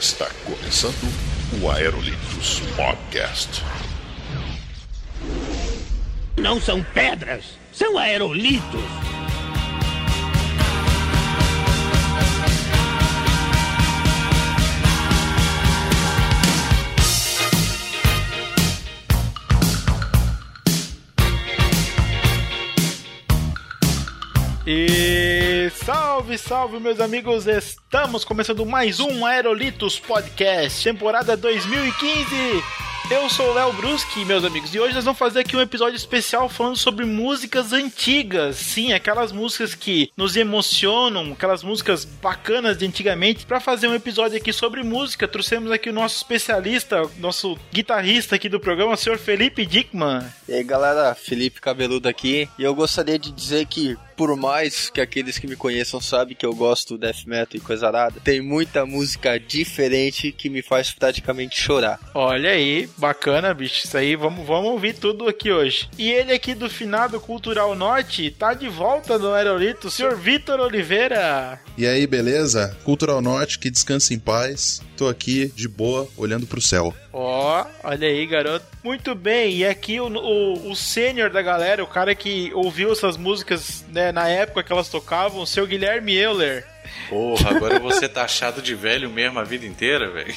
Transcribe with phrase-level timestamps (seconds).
[0.00, 1.12] Está começando
[1.60, 3.62] o Aerolitos Podcast.
[6.38, 8.80] Não são pedras, são aerolitos.
[26.20, 27.46] Salve, salve, meus amigos!
[27.46, 32.89] Estamos começando mais um Aerolitos Podcast, temporada 2015.
[33.10, 35.96] Eu sou o Léo Bruschi, meus amigos, e hoje nós vamos fazer aqui um episódio
[35.96, 38.54] especial falando sobre músicas antigas.
[38.54, 43.44] Sim, aquelas músicas que nos emocionam, aquelas músicas bacanas de antigamente.
[43.44, 48.48] Para fazer um episódio aqui sobre música, trouxemos aqui o nosso especialista, nosso guitarrista aqui
[48.48, 50.24] do programa, o senhor Felipe Dickman.
[50.48, 55.00] E aí galera, Felipe Cabeludo aqui, e eu gostaria de dizer que por mais que
[55.00, 58.38] aqueles que me conheçam sabem que eu gosto do death metal e coisa arada, tem
[58.38, 61.98] muita música diferente que me faz praticamente chorar.
[62.12, 63.86] Olha aí, bacana, bicho.
[63.86, 65.88] Isso aí, vamos, vamos ouvir tudo aqui hoje.
[65.98, 70.60] E ele aqui do finado Cultural Norte tá de volta no Aerolito, o senhor Vitor
[70.60, 71.58] Oliveira.
[71.76, 72.76] E aí, beleza?
[72.84, 74.82] Cultural Norte, que descanse em paz.
[74.96, 76.94] Tô aqui de boa, olhando pro céu.
[77.12, 78.66] Ó, oh, olha aí, garoto.
[78.84, 83.16] Muito bem, e aqui o, o, o sênior da galera, o cara que ouviu essas
[83.16, 86.66] músicas né, na época que elas tocavam, o seu Guilherme Euler.
[87.08, 90.34] Porra, agora você tá achado de velho mesmo a vida inteira, velho.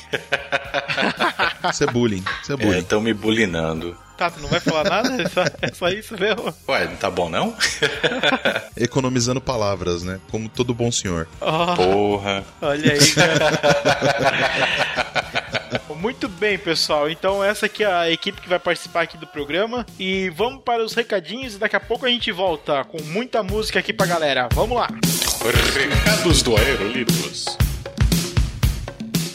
[1.72, 2.80] Isso é bullying, isso é bullying.
[2.80, 3.98] Estão me bulinando.
[4.18, 5.22] Tá, tu não vai falar nada?
[5.22, 6.54] É só, é só isso mesmo?
[6.68, 7.56] Ué, não tá bom não?
[8.78, 10.20] Economizando palavras, né?
[10.30, 11.28] Como todo bom senhor.
[11.42, 12.44] Oh, Porra.
[12.62, 13.40] Olha aí, cara.
[16.00, 17.10] Muito bem, pessoal.
[17.10, 19.86] Então essa aqui é a equipe que vai participar aqui do programa.
[19.98, 23.80] E vamos para os recadinhos e daqui a pouco a gente volta com muita música
[23.80, 24.48] aqui pra galera.
[24.54, 24.90] Vamos lá!
[25.52, 27.58] Recados do Aerolitos.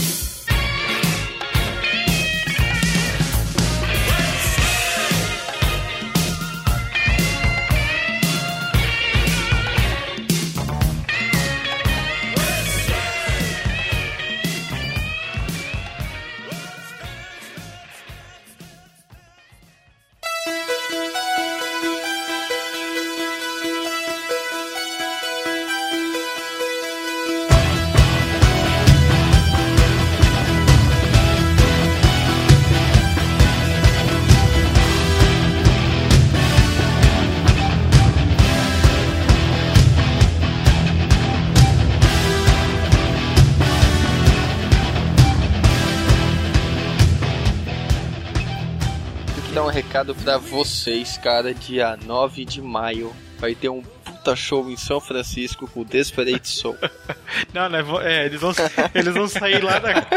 [49.67, 51.53] Recado pra vocês, cara.
[51.53, 56.47] Dia 9 de maio vai ter um puta show em São Francisco com o Desperate
[56.47, 56.77] Soul.
[57.53, 58.53] não, não, é, eles vão,
[58.93, 60.07] eles vão sair lá da.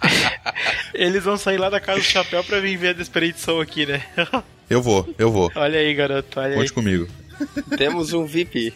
[0.94, 3.86] eles vão sair lá da casa do chapéu pra vir ver a Desperate Soul aqui,
[3.86, 4.02] né?
[4.68, 5.50] eu vou, eu vou.
[5.54, 6.74] Olha aí, garoto, olha Conte aí.
[6.74, 7.08] comigo.
[7.76, 8.74] Temos um VIP.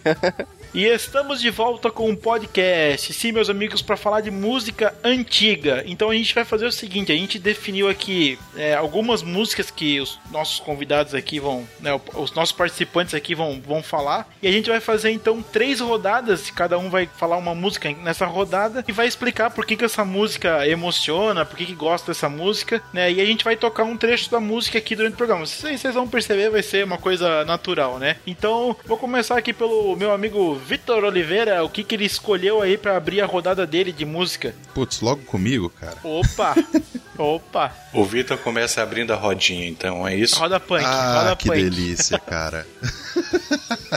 [0.75, 5.85] E estamos de volta com um podcast, sim, meus amigos, para falar de música antiga.
[5.87, 10.01] Então a gente vai fazer o seguinte: a gente definiu aqui é, algumas músicas que
[10.01, 14.51] os nossos convidados aqui vão, né, os nossos participantes aqui vão, vão falar, e a
[14.51, 16.51] gente vai fazer então três rodadas.
[16.51, 20.05] Cada um vai falar uma música nessa rodada e vai explicar por que, que essa
[20.05, 23.13] música emociona, por que, que gosta dessa música, né?
[23.13, 25.47] E a gente vai tocar um trecho da música aqui durante o programa.
[25.47, 28.17] Vocês, vocês vão perceber, vai ser uma coisa natural, né?
[28.27, 32.79] Então vou começar aqui pelo meu amigo Vitor Oliveira, o que, que ele escolheu aí
[32.79, 34.55] para abrir a rodada dele de música?
[34.75, 35.99] Putz, logo comigo, cara.
[36.03, 36.55] Opa!
[37.19, 37.71] Opa!
[37.93, 40.37] O Vitor começa abrindo a rodinha, então é isso?
[40.37, 41.63] Roda punk, ah, roda que punk.
[41.63, 42.67] delícia, cara.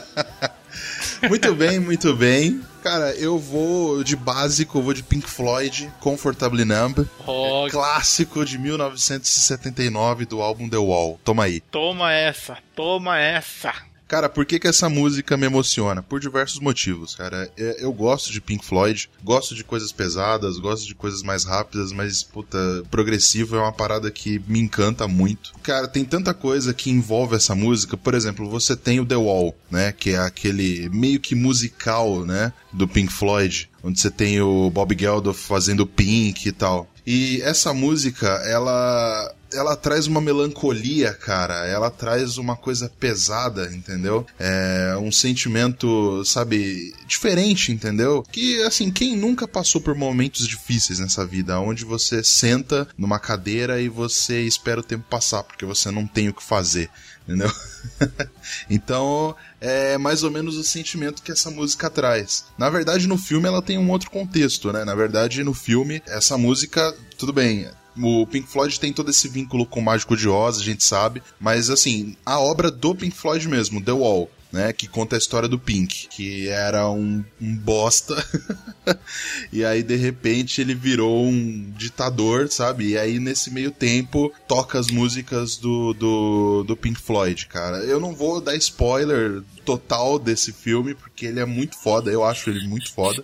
[1.30, 2.62] muito bem, muito bem.
[2.84, 7.08] Cara, eu vou de básico, eu vou de Pink Floyd, Comfortably Numb.
[7.25, 11.20] Oh, Clássico de 1979 do álbum The Wall.
[11.24, 11.62] Toma aí.
[11.62, 13.74] toma essa, toma essa.
[14.07, 16.01] Cara, por que, que essa música me emociona?
[16.01, 17.51] Por diversos motivos, cara.
[17.57, 21.92] É, Eu gosto de Pink Floyd, gosto de coisas pesadas, gosto de coisas mais rápidas,
[21.92, 22.57] mas, puta,
[22.89, 25.54] progressivo é uma parada que me encanta muito.
[25.62, 27.98] Cara, tem tanta coisa que envolve essa música.
[27.98, 29.92] Por exemplo, você tem o The Wall, né?
[29.92, 32.53] Que é aquele meio que musical, né?
[32.71, 36.89] Do Pink Floyd, onde você tem o Bob Geldof fazendo Pink e tal.
[37.06, 41.66] E essa música, ela ela traz uma melancolia, cara.
[41.66, 44.26] Ela traz uma coisa pesada, entendeu?
[44.40, 48.24] É um sentimento, sabe, diferente, entendeu?
[48.32, 53.82] Que, assim, quem nunca passou por momentos difíceis nessa vida, onde você senta numa cadeira
[53.82, 56.90] e você espera o tempo passar, porque você não tem o que fazer,
[57.24, 57.52] entendeu?
[58.70, 62.46] então, é mais ou menos o sentimento que essa música traz.
[62.58, 64.84] Na verdade, no filme ela tem um outro contexto, né?
[64.84, 67.68] Na verdade, no filme, essa música, tudo bem,
[68.02, 71.22] o Pink Floyd tem todo esse vínculo com o Mágico de Oz, a gente sabe,
[71.40, 75.48] mas assim, a obra do Pink Floyd mesmo, The Wall, né, que conta a história
[75.48, 78.16] do Pink, que era um, um bosta,
[79.52, 82.90] e aí de repente ele virou um ditador, sabe?
[82.90, 87.78] E aí nesse meio tempo toca as músicas do, do, do Pink Floyd, cara.
[87.80, 92.50] Eu não vou dar spoiler total desse filme, porque ele é muito foda, eu acho
[92.50, 93.24] ele muito foda,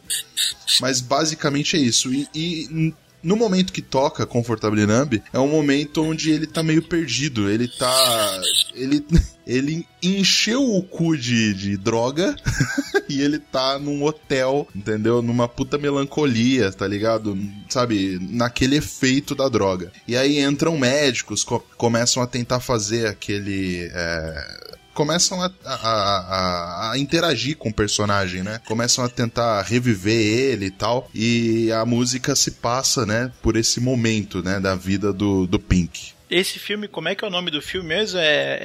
[0.81, 2.13] mas basicamente é isso.
[2.13, 2.93] E, e
[3.23, 7.49] no momento que toca Comfortable Numb, é um momento onde ele tá meio perdido.
[7.49, 8.41] Ele tá.
[8.75, 9.05] Ele.
[9.45, 12.33] Ele encheu o cu de, de droga
[13.09, 15.21] e ele tá num hotel, entendeu?
[15.21, 17.37] Numa puta melancolia, tá ligado?
[17.67, 18.17] Sabe?
[18.21, 19.91] Naquele efeito da droga.
[20.07, 23.89] E aí entram médicos, co começam a tentar fazer aquele.
[23.91, 28.61] É começam a, a, a, a, interagir com o personagem, né?
[28.65, 31.09] Começam a tentar reviver ele e tal.
[31.13, 36.13] E a música se passa, né, por esse momento, né, da vida do, do Pink.
[36.29, 38.17] Esse filme, como é que é o nome do filme mesmo?
[38.17, 38.57] É,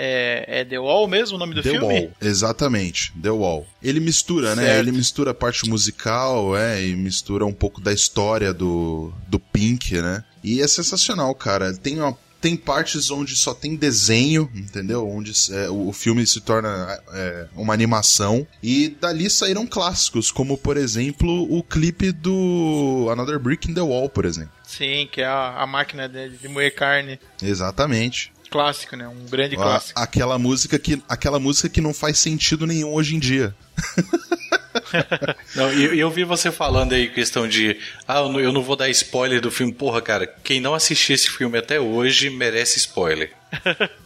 [0.49, 1.87] é, é The Wall mesmo o nome do The filme?
[1.87, 3.67] Wall, exatamente, The Wall.
[3.83, 4.65] Ele mistura, né?
[4.65, 4.79] Certo.
[4.79, 10.01] Ele mistura a parte musical, é, e mistura um pouco da história do, do Pink,
[10.01, 10.25] né?
[10.43, 11.75] E é sensacional, cara.
[11.75, 15.09] Tem uma tem partes onde só tem desenho, entendeu?
[15.09, 18.47] Onde é, o filme se torna é, uma animação.
[18.63, 24.09] E dali saíram clássicos, como por exemplo o clipe do Another Brick in the Wall,
[24.09, 24.53] por exemplo.
[24.65, 27.19] Sim, que é a, a máquina de, de moer carne.
[27.43, 28.33] Exatamente.
[28.51, 29.07] Clássico, né?
[29.07, 30.01] Um grande clássico.
[30.01, 33.55] aquela música que aquela música que não faz sentido nenhum hoje em dia.
[35.55, 37.79] Não, e e eu vi você falando aí questão de.
[38.07, 39.73] Ah, eu não, eu não vou dar spoiler do filme.
[39.73, 43.33] Porra, cara, quem não assistiu esse filme até hoje merece spoiler.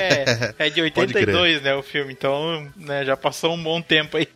[0.00, 1.28] É, é de Pode crer.
[1.28, 2.12] 82, né, o filme.
[2.12, 4.28] Então, né, já passou um bom tempo aí.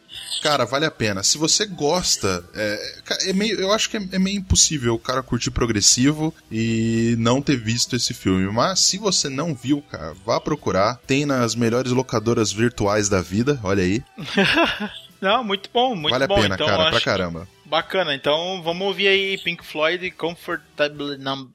[0.42, 1.22] Cara, vale a pena.
[1.22, 5.22] Se você gosta, é, é meio, eu acho que é, é meio impossível o cara
[5.22, 8.50] curtir progressivo e não ter visto esse filme.
[8.52, 11.00] Mas se você não viu, cara, vá procurar.
[11.06, 14.02] Tem nas melhores locadoras virtuais da vida, olha aí.
[15.22, 16.34] Não, muito bom, muito vale bom.
[16.34, 17.48] a pena, então, cara, pra caramba.
[17.64, 21.48] Bacana, então vamos ouvir aí Pink Floyd Comfortable Numb.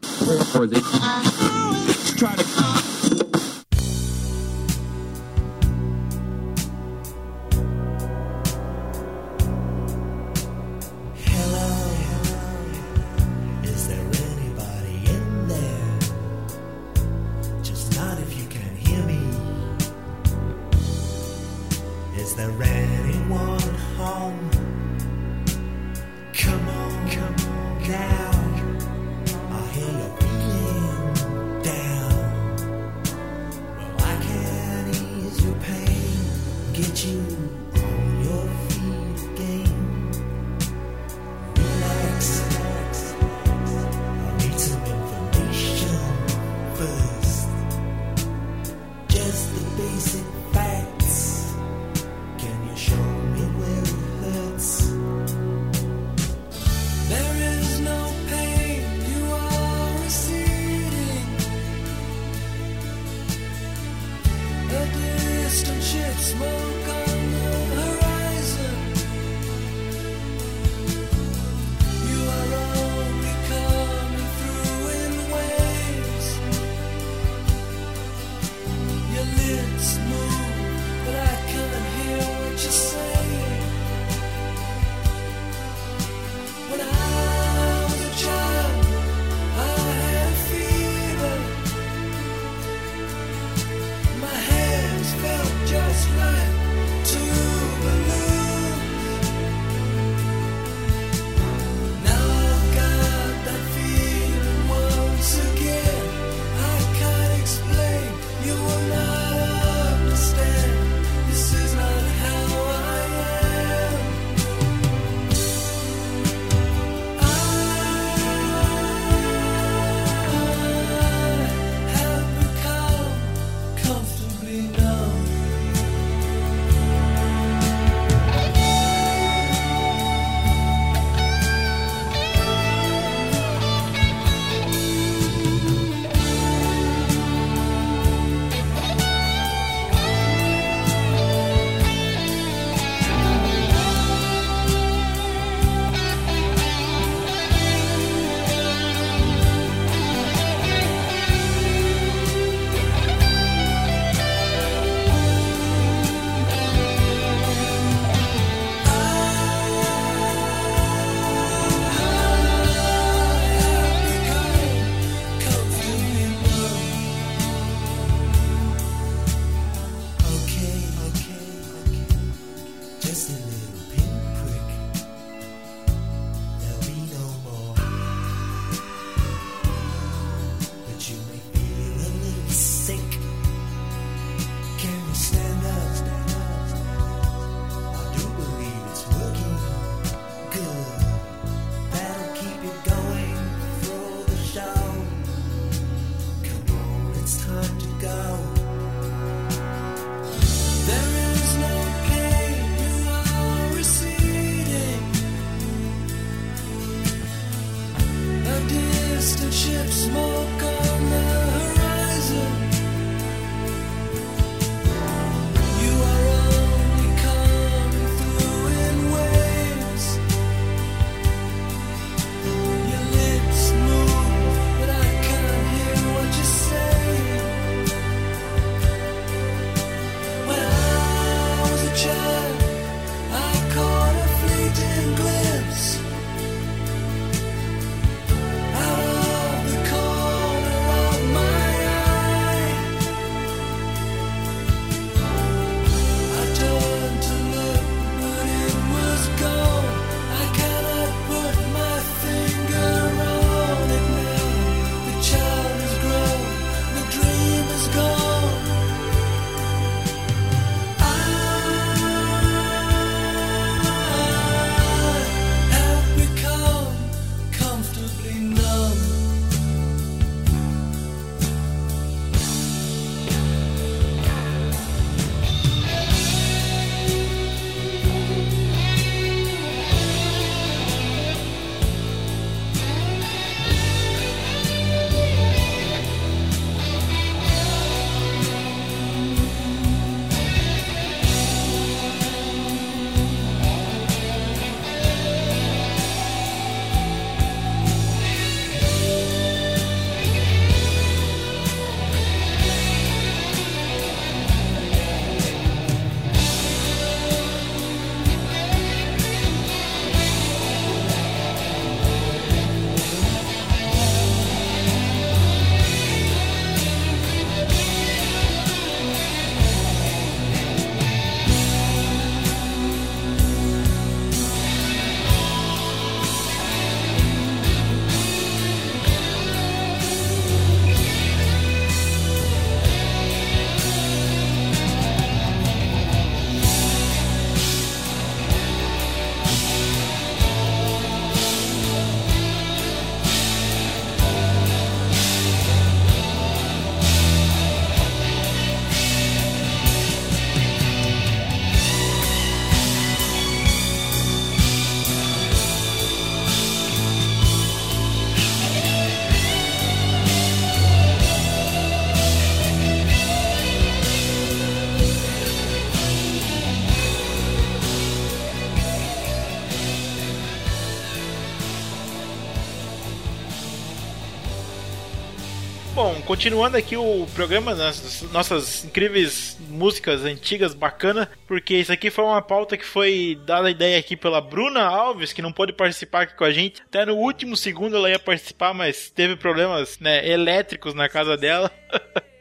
[376.28, 382.42] Continuando aqui o programa, nas nossas incríveis músicas antigas, bacana, porque isso aqui foi uma
[382.42, 386.36] pauta que foi dada a ideia aqui pela Bruna Alves, que não pôde participar aqui
[386.36, 386.82] com a gente.
[386.82, 391.72] Até no último segundo ela ia participar, mas teve problemas né, elétricos na casa dela.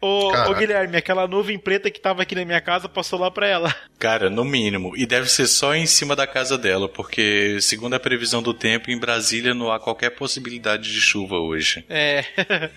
[0.00, 0.54] Ô, ô.
[0.54, 3.74] Guilherme, aquela nuvem preta que tava aqui na minha casa passou lá pra ela.
[3.98, 4.96] Cara, no mínimo.
[4.96, 8.90] E deve ser só em cima da casa dela, porque, segundo a previsão do tempo,
[8.90, 11.84] em Brasília não há qualquer possibilidade de chuva hoje.
[11.88, 12.24] É.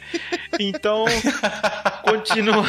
[0.59, 1.05] então,
[2.03, 2.67] continuando,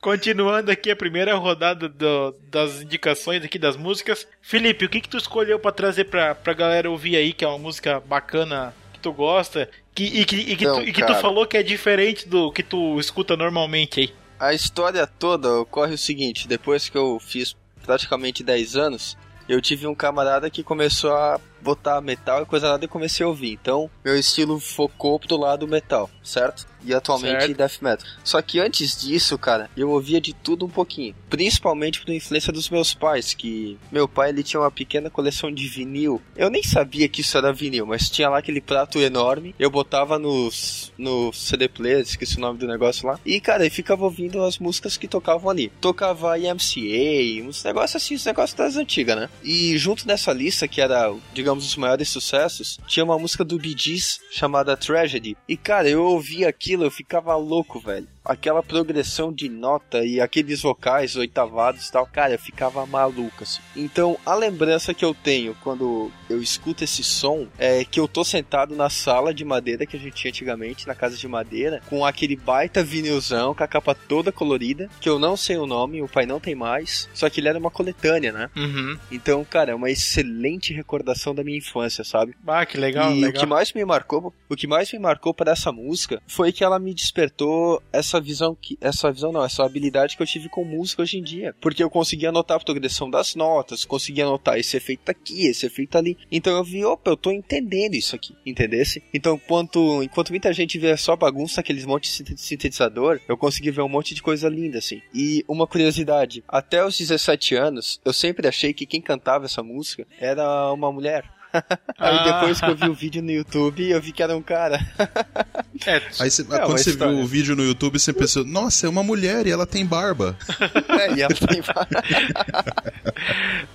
[0.00, 4.26] continuando aqui a primeira rodada do- das indicações aqui das músicas.
[4.40, 7.48] Felipe, o que que tu escolheu pra trazer pra, pra galera ouvir aí, que é
[7.48, 11.00] uma música bacana que tu gosta que, e, que, e que Então, tu, e que
[11.02, 11.20] tu cara.
[11.20, 14.14] falou que é diferente do que tu escuta normalmente aí?
[14.38, 19.16] A história toda ocorre o seguinte: depois que eu fiz praticamente 10 anos,
[19.48, 23.28] eu tive um camarada que começou a botar metal e coisa nada e comecei a
[23.28, 23.52] ouvir.
[23.52, 26.66] Então, meu estilo focou pro lado metal, certo?
[26.84, 27.56] E atualmente Certo.
[27.56, 28.06] death metal.
[28.22, 31.14] Só que antes disso, cara, eu ouvia de tudo um pouquinho.
[31.28, 35.66] Principalmente por influência dos meus pais, que meu pai ele tinha uma pequena coleção de
[35.68, 36.20] vinil.
[36.36, 39.54] Eu nem sabia que isso era vinil, mas tinha lá aquele prato enorme.
[39.58, 43.18] Eu botava nos no CD player, esqueci o nome do negócio lá.
[43.24, 45.72] E cara, eu ficava ouvindo as músicas que tocavam ali.
[45.80, 49.28] Tocava IMCA, uns negócios assim, uns negócios das antigas, né?
[49.42, 53.74] E junto nessa lista, que era, digamos, os maiores sucessos, tinha uma música do Bee
[53.76, 55.36] Gees chamada Tragedy.
[55.48, 58.06] E cara, eu ouvia aquilo, eu ficava louco, velho.
[58.24, 63.60] Aquela progressão de nota e aqueles vocais oitavados e tal, cara, eu ficava maluco assim.
[63.76, 68.24] Então, a lembrança que eu tenho quando eu escuto esse som é que eu tô
[68.24, 72.04] sentado na sala de madeira que a gente tinha antigamente, na casa de madeira, com
[72.04, 76.08] aquele baita vinilzão, com a capa toda colorida, que eu não sei o nome, o
[76.08, 78.50] pai não tem mais, só que ele era uma coletânea, né?
[78.56, 78.98] Uhum.
[79.12, 82.34] Então, cara, é uma excelente recordação da minha infância, sabe?
[82.46, 83.30] Ah, que legal, e legal.
[83.30, 86.63] o que mais me marcou, o que mais me marcou para essa música foi que
[86.64, 90.64] ela me despertou essa visão que essa visão não, essa habilidade que eu tive com
[90.64, 94.76] música hoje em dia, porque eu conseguia anotar a progressão das notas, conseguia anotar esse
[94.76, 96.16] efeito aqui, esse efeito ali.
[96.30, 99.02] Então eu vi, opa, eu tô entendendo isso aqui, entendesse?
[99.12, 103.70] Então, enquanto enquanto muita gente vê só bagunça aqueles monte de sinte- sintetizador, eu consegui
[103.70, 105.00] ver um monte de coisa linda assim.
[105.12, 110.06] E uma curiosidade, até os 17 anos, eu sempre achei que quem cantava essa música
[110.18, 111.24] era uma mulher.
[111.98, 112.22] Aí Ah.
[112.40, 114.80] depois que eu vi o vídeo no YouTube, eu vi que era um cara.
[115.86, 117.12] É, Aí você- uma quando você história.
[117.14, 120.34] viu o vídeo no YouTube, você pensou, nossa, é uma mulher e ela tem barba.
[120.88, 121.60] É, e ela tem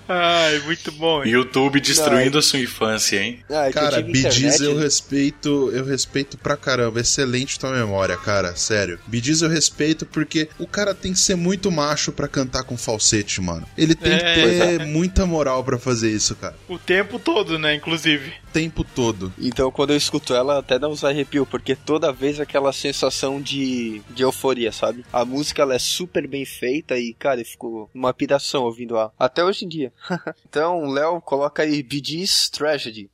[0.07, 1.23] ai, muito bom.
[1.23, 1.31] hein?
[1.31, 3.39] YouTube destruindo a sua infância, hein?
[3.49, 6.99] Ah, é Cara, Bidiz eu respeito, eu respeito pra caramba.
[6.99, 8.97] Excelente tua memória, cara, sério.
[9.05, 13.41] Bidiz eu respeito porque o cara tem que ser muito macho pra cantar com falsete,
[13.41, 13.67] mano.
[13.77, 14.17] Ele tem É.
[14.33, 16.55] que ter muita moral pra fazer isso, cara.
[16.67, 18.29] O tempo todo, né, inclusive.
[18.29, 19.33] O tempo todo.
[19.37, 24.01] Então quando eu escuto ela, até dá uns arrepio, porque toda vez aquela sensação de,
[24.09, 25.05] de euforia, sabe?
[25.11, 29.11] A música ela é super bem feita e, cara, eu fico uma piração ouvindo ela.
[29.17, 29.93] Até hoje em dia.
[30.47, 33.09] então, Léo, coloca aí Bidiz Tragedy.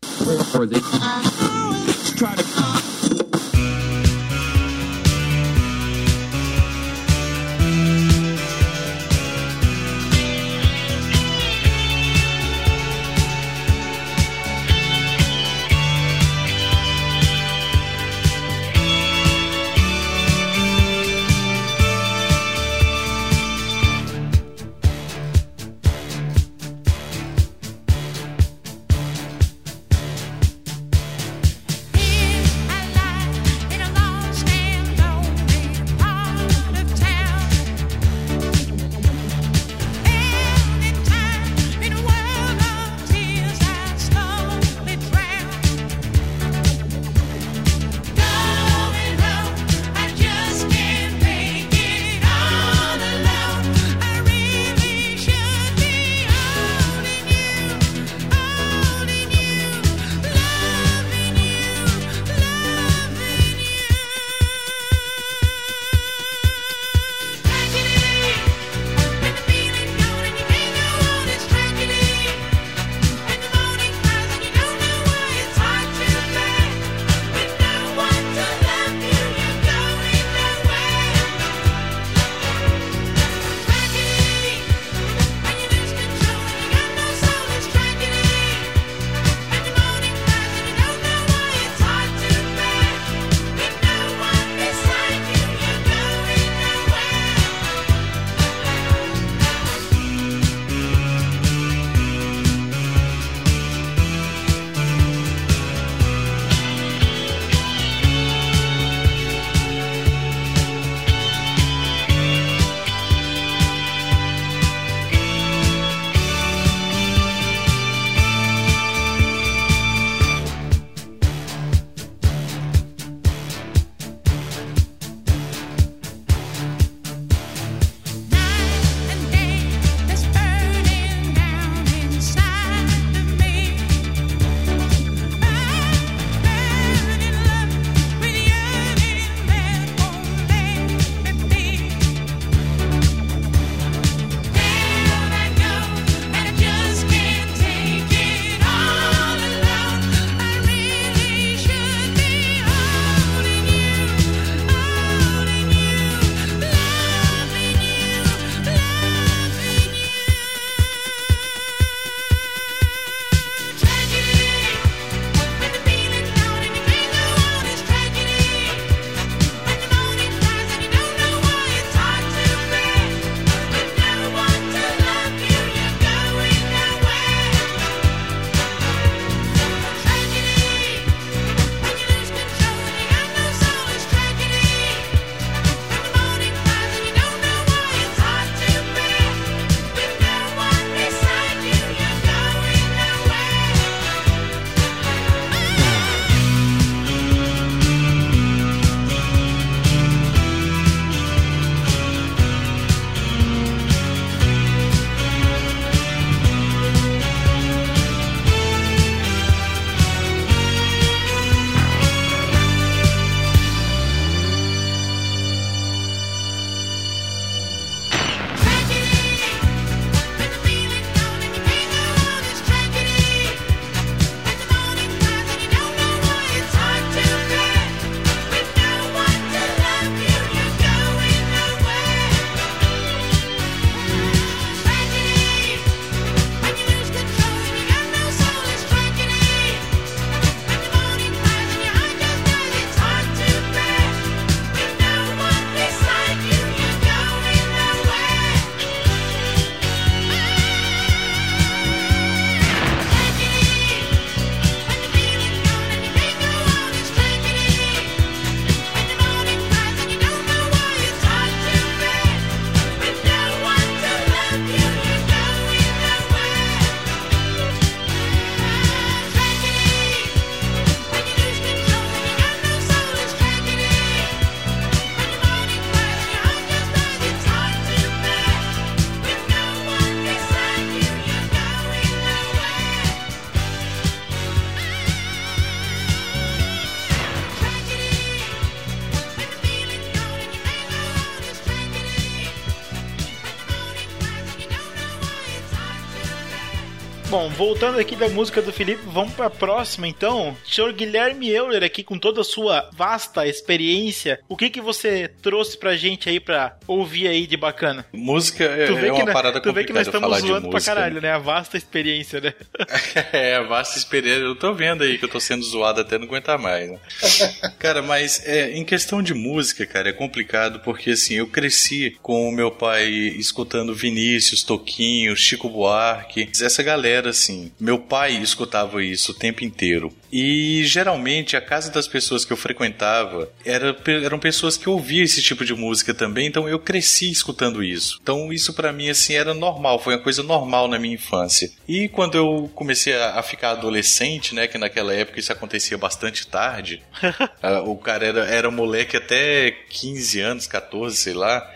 [297.57, 300.55] Voltando aqui da música do Felipe, vamos pra próxima então.
[300.65, 305.77] Senhor Guilherme Euler aqui com toda a sua vasta experiência, o que que você trouxe
[305.77, 308.05] pra gente aí pra ouvir aí de bacana?
[308.11, 310.47] Música é, Tu vê, é que, uma na- parada tu vê que nós complicada estamos
[310.49, 310.93] zoando pra música.
[310.95, 311.31] caralho, né?
[311.31, 312.53] A vasta experiência, né?
[313.31, 314.41] É, vasta experiência.
[314.43, 316.89] Eu tô vendo aí que eu tô sendo zoado até não aguentar mais.
[316.91, 316.99] Né?
[317.79, 322.49] cara, mas é, em questão de música, cara, é complicado porque assim, eu cresci com
[322.49, 327.44] o meu pai escutando Vinícius, Toquinho, Chico Buarque, essa galera assim.
[327.79, 330.13] Meu pai escutava isso o tempo inteiro.
[330.31, 335.41] E geralmente a casa das pessoas que eu frequentava era, eram pessoas que ouviam esse
[335.41, 338.19] tipo de música também, então eu cresci escutando isso.
[338.21, 341.71] Então isso pra mim assim era normal, foi uma coisa normal na minha infância.
[341.87, 346.47] E quando eu comecei a, a ficar adolescente, né, que naquela época isso acontecia bastante
[346.47, 347.01] tarde,
[347.63, 351.74] ah, o cara era, era moleque até 15 anos, 14, sei lá.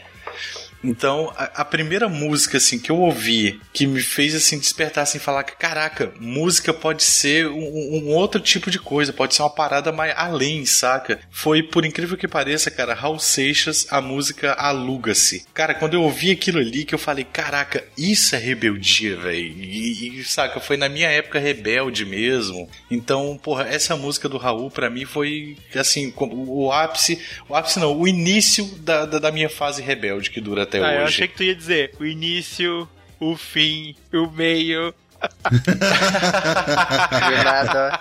[0.83, 5.19] Então, a, a primeira música assim que eu ouvi que me fez assim despertar assim
[5.19, 9.49] falar que caraca, música pode ser um, um outro tipo de coisa, pode ser uma
[9.49, 11.19] parada mais além, saca?
[11.29, 15.45] Foi por incrível que pareça, cara, Raul Seixas, a música Aluga-se.
[15.53, 19.39] Cara, quando eu ouvi aquilo ali que eu falei, caraca, isso é rebeldia, velho.
[19.39, 22.69] E, e, saca, foi na minha época rebelde mesmo.
[22.89, 27.97] Então, porra, essa música do Raul pra mim foi assim, o ápice, o ápice não,
[27.97, 31.07] o início da, da, da minha fase rebelde que dura até Ah, eu hoje.
[31.15, 32.87] achei que tu ia dizer o início,
[33.19, 34.93] o fim, o meio.
[35.51, 37.99] De nada.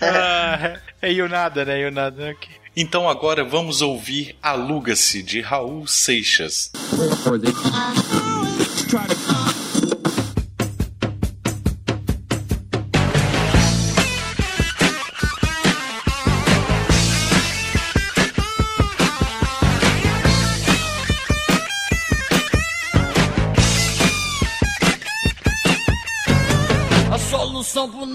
[0.00, 1.80] Ah, é e o nada, né?
[1.80, 2.30] E o nada.
[2.30, 2.48] ok.
[2.76, 6.70] Então agora vamos ouvir Aluga-se de Raul Seixas.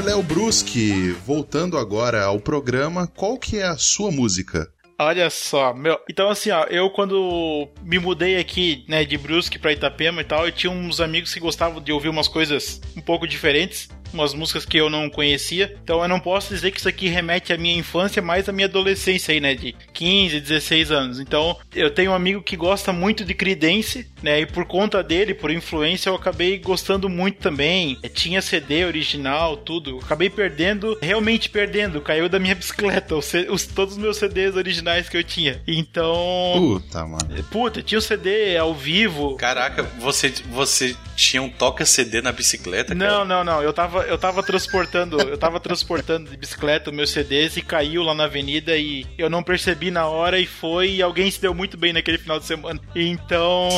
[0.00, 1.12] senhor Léo Bruschi.
[1.26, 4.68] Voltando agora ao programa, qual que é a sua música?
[4.98, 5.98] Olha só, meu.
[6.10, 10.46] Então, assim, ó, eu quando me mudei aqui, né, de Brusque pra Itapema e tal,
[10.46, 13.88] eu tinha uns amigos que gostavam de ouvir umas coisas um pouco diferentes.
[14.12, 15.76] Umas músicas que eu não conhecia.
[15.82, 18.66] Então eu não posso dizer que isso aqui remete à minha infância, mas à minha
[18.66, 19.54] adolescência aí, né?
[19.54, 21.20] De 15, 16 anos.
[21.20, 24.40] Então eu tenho um amigo que gosta muito de Creedence, né?
[24.40, 27.98] E por conta dele, por influência, eu acabei gostando muito também.
[28.02, 29.90] É, Tinha CD original, tudo.
[29.90, 32.00] Eu acabei perdendo, realmente perdendo.
[32.00, 35.60] Caiu da minha bicicleta os, os- todos os meus CDs originais que eu tinha.
[35.66, 36.52] Então.
[36.56, 37.44] Puta, mano.
[37.50, 39.36] Puta, tinha o CD ao vivo.
[39.36, 43.10] Caraca, você, você tinha um toca-CD na bicicleta, cara?
[43.10, 43.62] Não, não, não.
[43.62, 43.99] Eu tava.
[44.00, 48.24] Tava, eu tava transportando, eu tava transportando de bicicleta meus CDs e caiu lá na
[48.24, 51.92] avenida e eu não percebi na hora e foi e alguém se deu muito bem
[51.92, 52.80] naquele final de semana.
[52.94, 53.68] Então,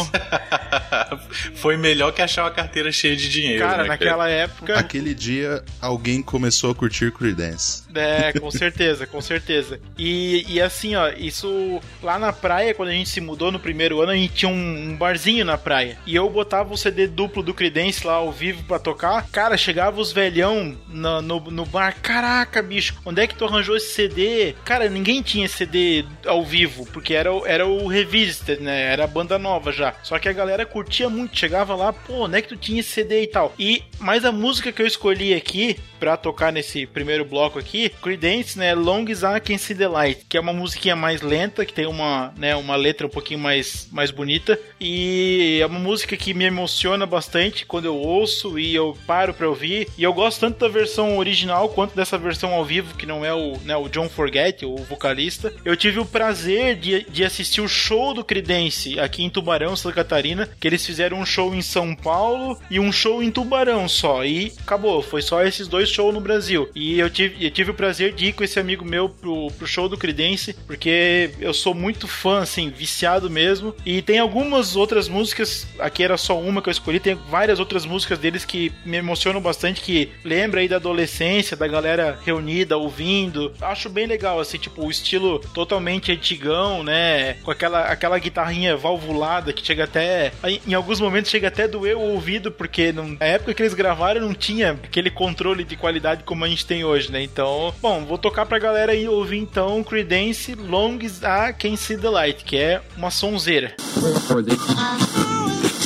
[1.54, 3.60] Foi melhor que achar uma carteira cheia de dinheiro.
[3.60, 7.82] cara, né, naquela época, Aquele dia, alguém começou a curtir Creedence.
[7.94, 9.80] é, com certeza, com certeza.
[9.98, 14.00] E, e assim, ó, isso lá na praia, quando a gente se mudou no primeiro
[14.00, 15.98] ano, a gente tinha um, um barzinho na praia.
[16.06, 19.26] E eu botava o CD duplo do Creedence lá ao vivo pra tocar.
[19.30, 21.96] Cara, chegava os velhão no, no, no bar.
[22.00, 24.54] Caraca, bicho, onde é que tu arranjou esse CD?
[24.64, 28.92] Cara, ninguém tinha CD ao vivo, porque era, era o Revisited, né?
[28.92, 29.94] Era a banda nova já.
[30.02, 32.90] Só que a galera curtia muito, chegava lá, pô, onde é que tu tinha esse
[32.90, 33.54] CD e tal?
[33.58, 38.58] E, mas a música que eu escolhi aqui pra tocar nesse primeiro bloco aqui, Creedence,
[38.58, 41.72] né, Long as I Can See the Light, que é uma musiquinha mais lenta, que
[41.72, 46.34] tem uma, né, uma letra um pouquinho mais, mais bonita, e é uma música que
[46.34, 50.58] me emociona bastante quando eu ouço e eu paro pra ouvir, e eu gosto tanto
[50.58, 54.08] da versão original quanto dessa versão ao vivo, que não é o, né, o John
[54.08, 55.52] Forget, o vocalista.
[55.64, 59.96] Eu tive o prazer de, de assistir o show do Creedence aqui em Tubarão, Santa
[59.96, 64.24] Catarina, que eles fizeram um show em São Paulo e um show em Tubarão só,
[64.24, 66.68] e acabou, foi só esses dois shows no Brasil.
[66.74, 69.66] E eu tive, eu tive o prazer de ir com esse amigo meu pro, pro
[69.66, 73.74] show do Creedence, porque eu sou muito fã, assim, viciado mesmo.
[73.84, 77.84] E tem algumas outras músicas, aqui era só uma que eu escolhi, tem várias outras
[77.84, 79.91] músicas deles que me emocionam bastante, que
[80.24, 83.52] lembra aí da adolescência, da galera reunida, ouvindo.
[83.60, 87.34] Acho bem legal, assim, tipo, o estilo totalmente antigão, né?
[87.42, 90.32] Com aquela, aquela guitarrinha valvulada que chega até.
[90.66, 93.74] Em alguns momentos chega até a doer o ouvido, porque não- na época que eles
[93.74, 97.22] gravaram não tinha aquele controle de qualidade como a gente tem hoje, né?
[97.22, 101.96] Então, bom, vou tocar pra galera aí ouvir então Creedence Long as I Can See
[101.96, 103.74] the Light, que é uma sonzeira.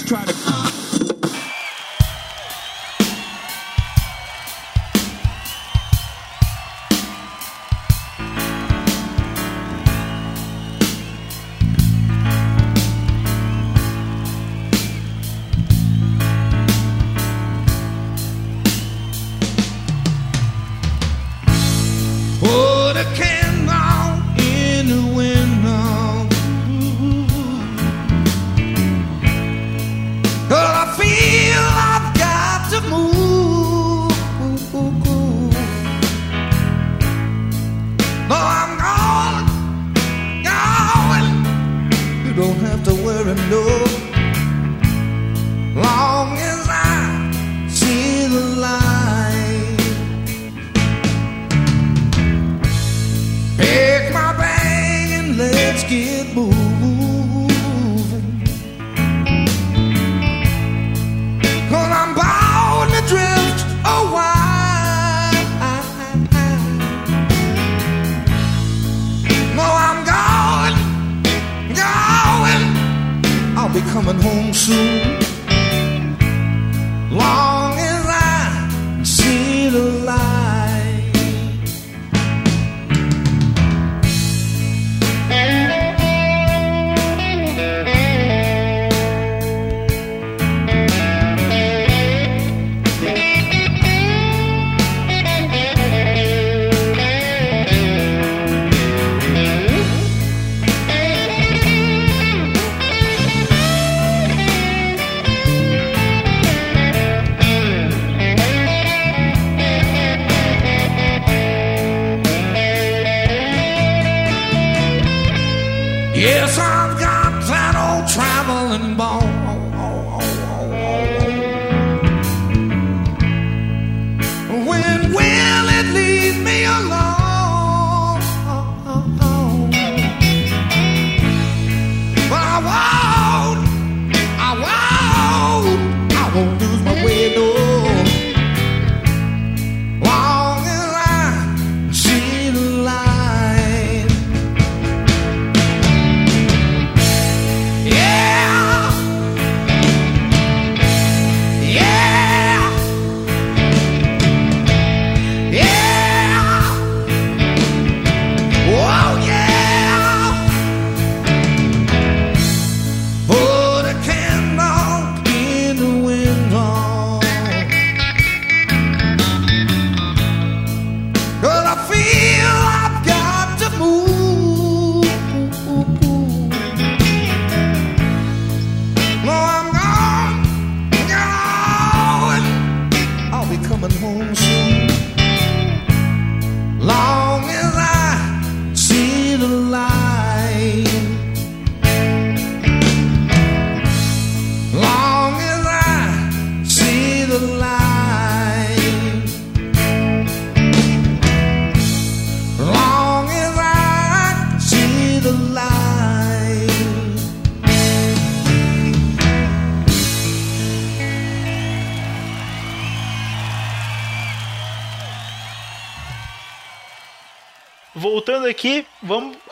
[0.08, 0.86] Put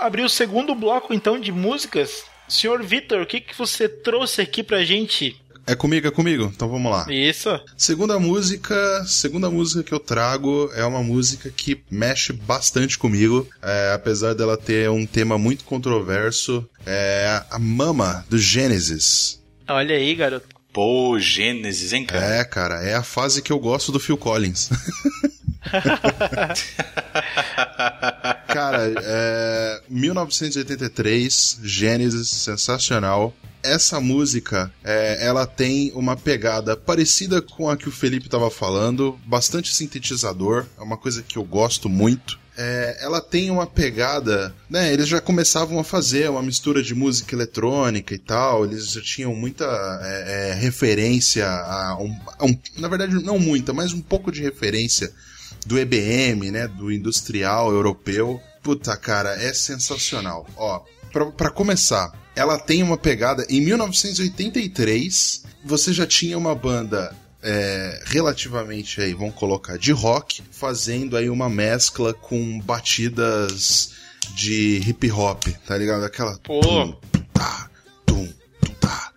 [0.06, 2.24] abrir o segundo bloco então de músicas.
[2.48, 5.36] Senhor Vitor, o que, que você trouxe aqui pra gente?
[5.66, 6.52] É comigo, é comigo?
[6.54, 7.06] Então vamos lá.
[7.08, 7.48] Isso.
[7.76, 13.92] Segunda música, segunda música que eu trago é uma música que mexe bastante comigo, é,
[13.94, 16.68] apesar dela ter um tema muito controverso.
[16.84, 19.42] É a Mama do Gênesis.
[19.66, 20.48] Olha aí, garoto.
[20.70, 22.26] Pô, Gênesis, hein, cara?
[22.26, 24.68] É, cara, é a fase que eu gosto do Phil Collins.
[28.48, 33.34] Cara, é, 1983, Gênesis, sensacional.
[33.62, 39.18] Essa música, é, ela tem uma pegada parecida com a que o Felipe estava falando,
[39.26, 42.38] bastante sintetizador, é uma coisa que eu gosto muito.
[42.56, 44.92] É, ela tem uma pegada, né?
[44.92, 48.64] Eles já começavam a fazer uma mistura de música eletrônica e tal.
[48.64, 49.64] Eles já tinham muita
[50.02, 54.40] é, é, referência a um, a um, na verdade não muita, mas um pouco de
[54.40, 55.12] referência
[55.64, 56.68] do EBM, né?
[56.68, 58.40] Do industrial europeu.
[58.62, 60.46] Puta, cara, é sensacional.
[60.56, 63.46] Ó, pra, pra começar, ela tem uma pegada.
[63.48, 71.16] Em 1983, você já tinha uma banda é, relativamente aí, vamos colocar, de rock, fazendo
[71.16, 73.92] aí uma mescla com batidas
[74.34, 76.04] de hip hop, tá ligado?
[76.04, 76.38] Aquela.
[76.38, 76.60] Pô.
[76.60, 76.96] Tum,
[77.34, 77.70] tá,
[78.06, 78.26] tum,
[78.60, 79.12] tum, tá,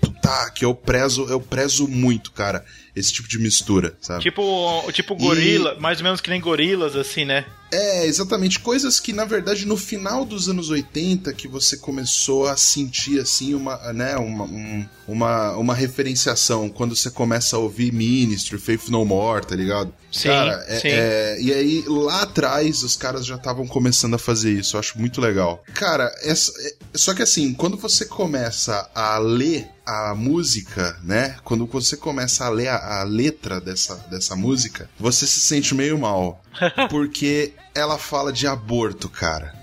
[0.00, 2.64] tum, tá, que eu prezo, eu prezo muito, cara,
[2.98, 4.22] esse tipo de mistura, sabe?
[4.22, 7.44] Tipo, tipo gorila, mais ou menos que nem gorilas, assim, né?
[7.70, 8.58] É, exatamente.
[8.60, 13.54] Coisas que, na verdade, no final dos anos 80 que você começou a sentir, assim,
[13.54, 16.68] uma, né, uma, um- uma, uma referenciação.
[16.68, 19.92] Quando você começa a ouvir Ministry, Faith No More, tá ligado?
[20.12, 20.88] Sim, Cara, é- sim.
[20.88, 24.76] é- e aí, lá atrás, os caras já estavam começando a fazer isso.
[24.76, 25.62] Eu acho muito legal.
[25.74, 31.36] Cara, essa, é- só que assim, quando você começa a ler a música, né?
[31.44, 35.98] Quando você começa a ler a, a letra dessa, dessa música, você se sente meio
[35.98, 36.42] mal.
[36.90, 39.54] Porque ela fala de aborto, cara.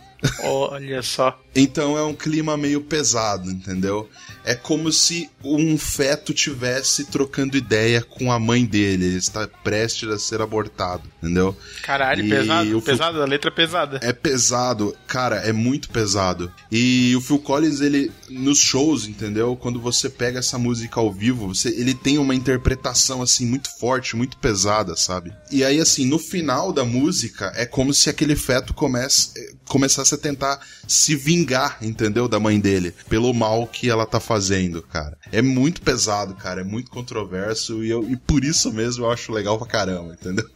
[0.43, 1.39] Olha só.
[1.55, 4.09] Então é um clima meio pesado, entendeu?
[4.43, 9.05] É como se um feto tivesse trocando ideia com a mãe dele.
[9.05, 11.55] Ele está prestes a ser abortado, entendeu?
[11.81, 12.77] Caralho, E pesado.
[12.77, 13.99] o Pesado, a letra é pesada.
[14.03, 16.51] É pesado, cara, é muito pesado.
[16.71, 19.55] E o Phil Collins, ele, nos shows, entendeu?
[19.55, 24.15] Quando você pega essa música ao vivo, você, ele tem uma interpretação, assim, muito forte,
[24.15, 25.33] muito pesada, sabe?
[25.51, 29.31] E aí, assim, no final da música, é como se aquele feto comece,
[29.65, 31.44] começasse a tentar se vingar,
[31.81, 32.27] entendeu?
[32.27, 35.17] Da mãe dele, pelo mal que ela tá fazendo, cara.
[35.31, 39.31] É muito pesado, cara, é muito controverso, e, eu, e por isso mesmo eu acho
[39.31, 40.45] legal pra caramba, entendeu?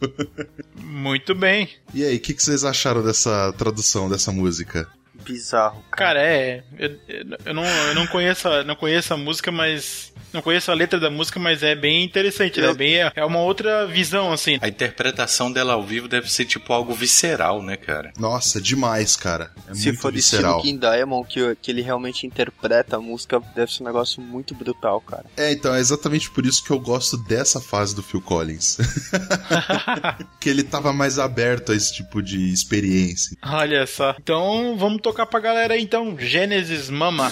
[0.82, 1.68] Muito bem.
[1.94, 4.88] E aí, o que, que vocês acharam dessa tradução dessa música?
[5.24, 5.82] Bizarro.
[5.90, 6.62] Cara, é.
[6.78, 6.96] Eu,
[7.44, 10.10] eu não, eu não conheço, a- não conheço a música, mas.
[10.32, 12.68] Não conheço a letra da música, mas é bem interessante, né?
[12.68, 14.58] Eu- Bem, é uma outra visão, assim.
[14.62, 18.12] A interpretação dela ao vivo deve ser tipo algo visceral, né, cara?
[18.16, 19.50] Nossa, demais, cara.
[19.68, 20.58] É Se muito for visceral.
[20.58, 24.54] estilo King Diamond, que, que ele realmente interpreta a música, deve ser um negócio muito
[24.54, 25.24] brutal, cara.
[25.36, 28.78] É, então, é exatamente por isso que eu gosto dessa fase do Phil Collins.
[30.38, 33.36] que ele tava mais aberto a esse tipo de experiência.
[33.44, 34.14] Olha só.
[34.20, 36.16] Então, vamos tocar pra galera aí, então.
[36.18, 37.30] Gênesis Mama.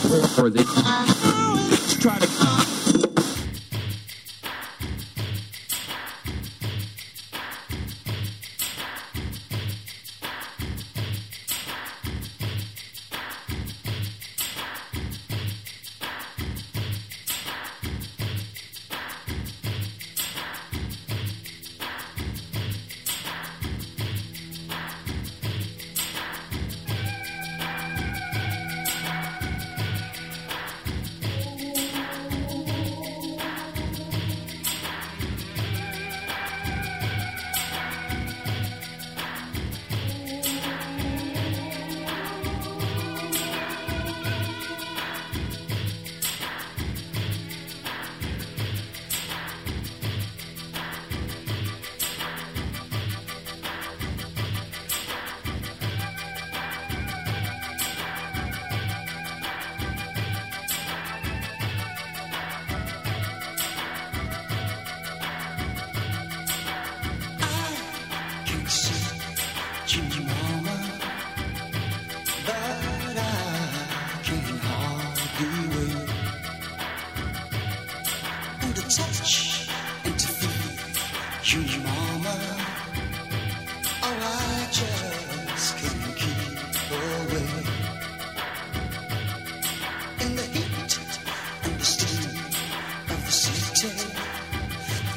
[93.39, 94.12] city.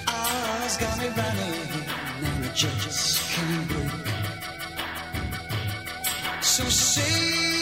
[0.07, 1.69] Eyes got me running,
[2.25, 3.91] and I just can't breathe.
[6.41, 7.60] So say.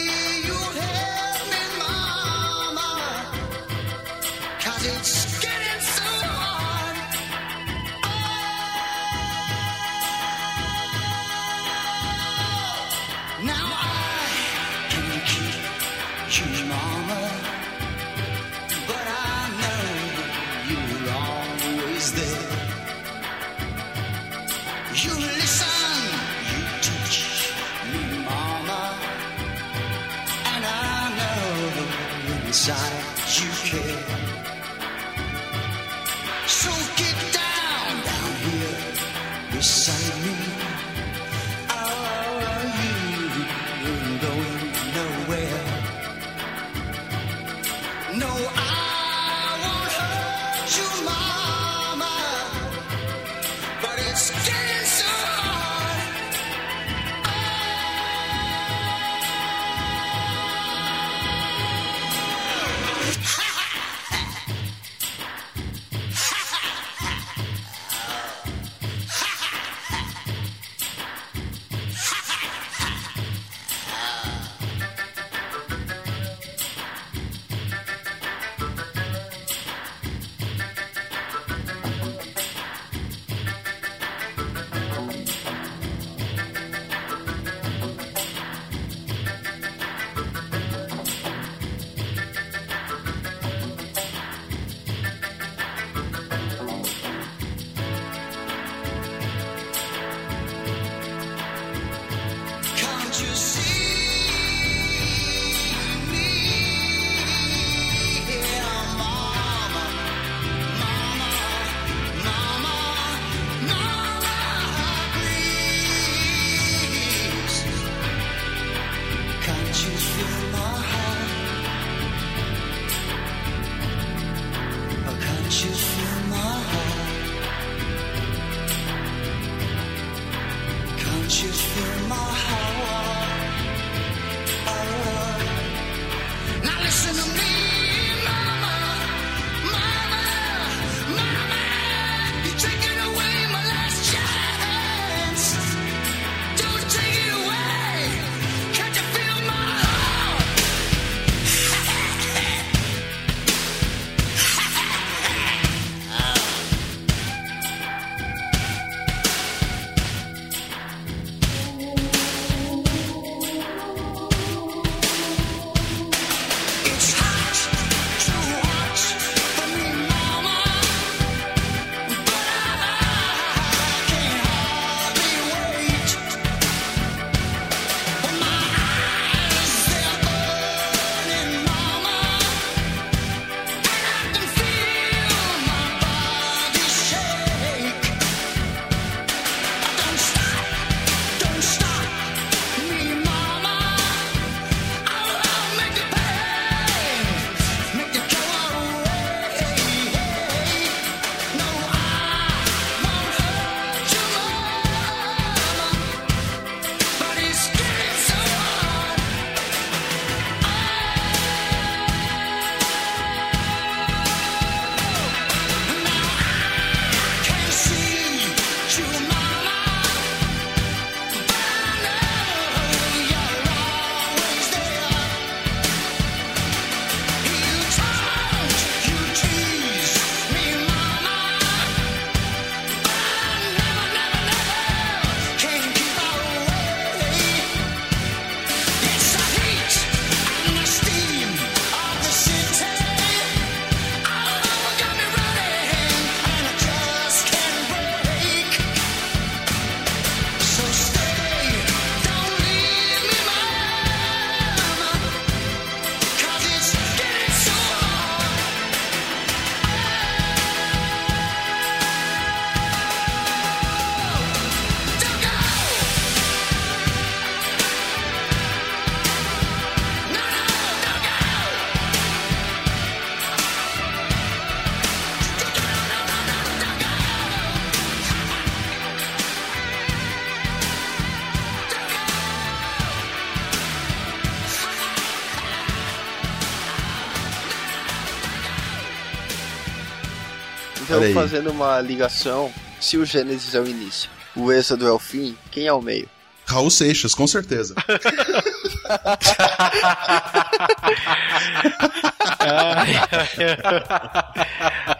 [291.30, 291.34] Aí.
[291.34, 295.86] fazendo uma ligação, se o Gênesis é o início, o Êxodo é o fim, quem
[295.86, 296.28] é o meio?
[296.66, 297.94] Raul Seixas, com certeza.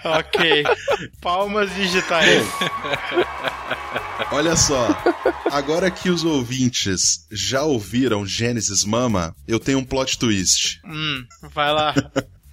[0.05, 0.63] ok.
[1.21, 2.47] Palmas digitais.
[4.31, 4.89] Olha só,
[5.51, 10.81] agora que os ouvintes já ouviram Gênesis Mama, eu tenho um plot twist.
[10.85, 11.93] Hum, vai lá.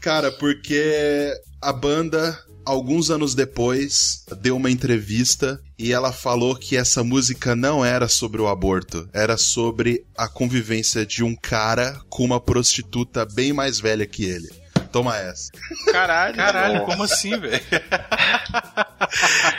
[0.01, 1.31] Cara, porque
[1.61, 2.35] a banda,
[2.67, 8.41] alguns anos depois, deu uma entrevista e ela falou que essa música não era sobre
[8.41, 14.05] o aborto, era sobre a convivência de um cara com uma prostituta bem mais velha
[14.05, 14.49] que ele.
[14.91, 15.51] Toma essa.
[15.91, 16.35] Caralho.
[16.35, 17.61] Caralho, como assim, velho?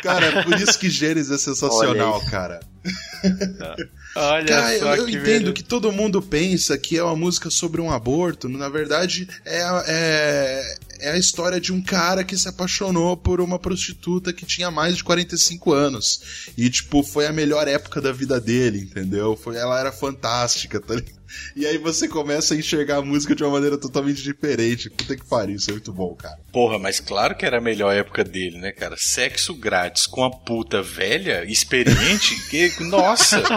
[0.02, 2.60] Cara, é por isso que Gênesis é sensacional, cara.
[4.16, 5.52] Olha Cara, eu, só eu que entendo beleza.
[5.52, 8.48] que todo mundo pensa que é uma música sobre um aborto.
[8.48, 13.58] Na verdade, é, é, é a história de um cara que se apaixonou por uma
[13.58, 16.50] prostituta que tinha mais de 45 anos.
[16.56, 19.36] E, tipo, foi a melhor época da vida dele, entendeu?
[19.36, 21.18] Foi, ela era fantástica, tá ligado?
[21.54, 24.88] E aí você começa a enxergar a música de uma maneira totalmente diferente.
[24.88, 26.38] Puta que pariu, isso é muito bom, cara.
[26.52, 28.96] Porra, mas claro que era a melhor época dele, né, cara?
[28.96, 32.82] Sexo grátis com a puta velha, experiente, que.
[32.84, 33.42] Nossa!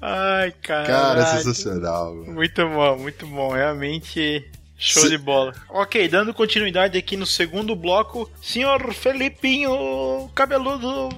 [0.00, 0.86] Ai, cara.
[0.86, 2.14] Cara, é sensacional.
[2.14, 2.34] meu.
[2.34, 3.52] Muito bom, muito bom.
[3.52, 4.44] Realmente
[4.84, 5.54] show Se- de bola.
[5.68, 11.08] Ok, dando continuidade aqui no segundo bloco, senhor Felipinho, cabeludo,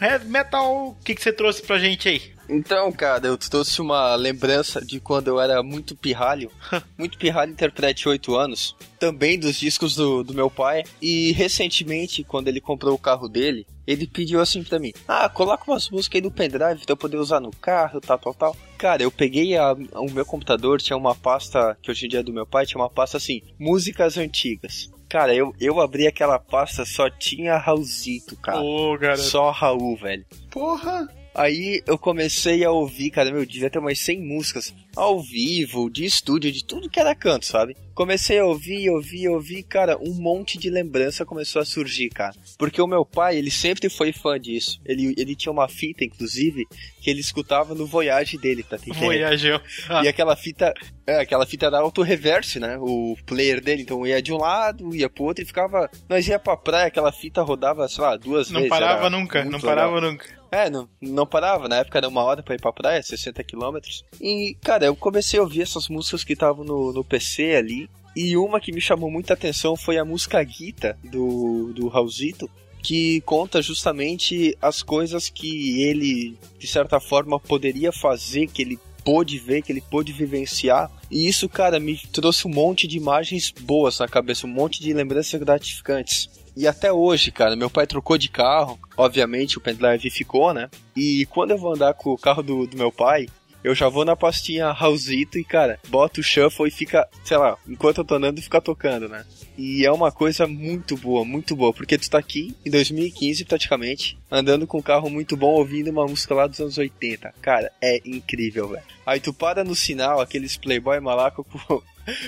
[0.00, 2.33] heavy metal, o que, que você trouxe pra gente aí?
[2.48, 6.50] Então, cara, eu trouxe uma lembrança de quando eu era muito pirralho.
[6.98, 8.76] muito pirralho, interprete 8 anos.
[8.98, 10.82] Também dos discos do, do meu pai.
[11.00, 15.70] E recentemente, quando ele comprou o carro dele, ele pediu assim pra mim: Ah, coloca
[15.70, 18.56] umas músicas aí no pendrive pra eu poder usar no carro, tal, tal, tal.
[18.78, 22.22] Cara, eu peguei a- o meu computador, tinha uma pasta, que hoje em dia é
[22.22, 24.90] do meu pai, tinha uma pasta assim: músicas antigas.
[25.08, 28.60] Cara, eu, eu abri aquela pasta, só tinha Raulzito, cara.
[28.60, 29.22] Ô, garoto.
[29.22, 30.24] Só Raul, velho.
[30.50, 31.06] Porra!
[31.34, 36.04] Aí eu comecei a ouvir, cara, meu, devia ter umas 100 músicas ao vivo, de
[36.04, 37.76] estúdio, de tudo que era canto, sabe?
[37.94, 42.34] Comecei a ouvir, ouvir, ouvir, cara, um monte de lembrança começou a surgir, cara.
[42.58, 44.80] Porque o meu pai, ele sempre foi fã disso.
[44.84, 46.66] Ele, ele tinha uma fita, inclusive,
[47.00, 49.00] que ele escutava no Voyage dele, tá entendendo?
[49.04, 49.60] Voyageu.
[50.02, 50.72] E aquela fita,
[51.06, 52.76] é, aquela fita era auto-reverse, né?
[52.80, 55.88] O player dele, então ia de um lado, ia pro outro e ficava.
[56.08, 58.70] Nós ia pra praia, aquela fita rodava, sei lá, duas Não vezes.
[58.70, 59.60] parava nunca, não legal.
[59.60, 60.43] parava nunca.
[60.54, 61.68] É, não, não parava.
[61.68, 64.04] Na época era uma hora pra ir pra praia, 60 quilômetros.
[64.20, 67.90] E, cara, eu comecei a ouvir essas músicas que estavam no, no PC ali.
[68.14, 72.48] E uma que me chamou muita atenção foi a música Guita, do, do Raulzito,
[72.80, 79.40] que conta justamente as coisas que ele, de certa forma, poderia fazer, que ele pôde
[79.40, 80.88] ver, que ele pôde vivenciar.
[81.10, 84.92] E isso, cara, me trouxe um monte de imagens boas na cabeça, um monte de
[84.92, 86.30] lembranças gratificantes.
[86.56, 90.70] E até hoje, cara, meu pai trocou de carro, obviamente o pendrive ficou, né?
[90.96, 93.26] E quando eu vou andar com o carro do, do meu pai,
[93.64, 97.56] eu já vou na pastinha Raulzito e, cara, boto o shuffle e fica, sei lá,
[97.66, 99.24] enquanto eu tô andando, fica tocando, né?
[99.56, 104.18] E é uma coisa muito boa, muito boa, porque tu tá aqui em 2015 praticamente,
[104.30, 107.34] andando com um carro muito bom, ouvindo uma música lá dos anos 80.
[107.40, 108.84] Cara, é incrível, velho.
[109.06, 111.82] Aí tu para no sinal, aqueles playboy malaco com,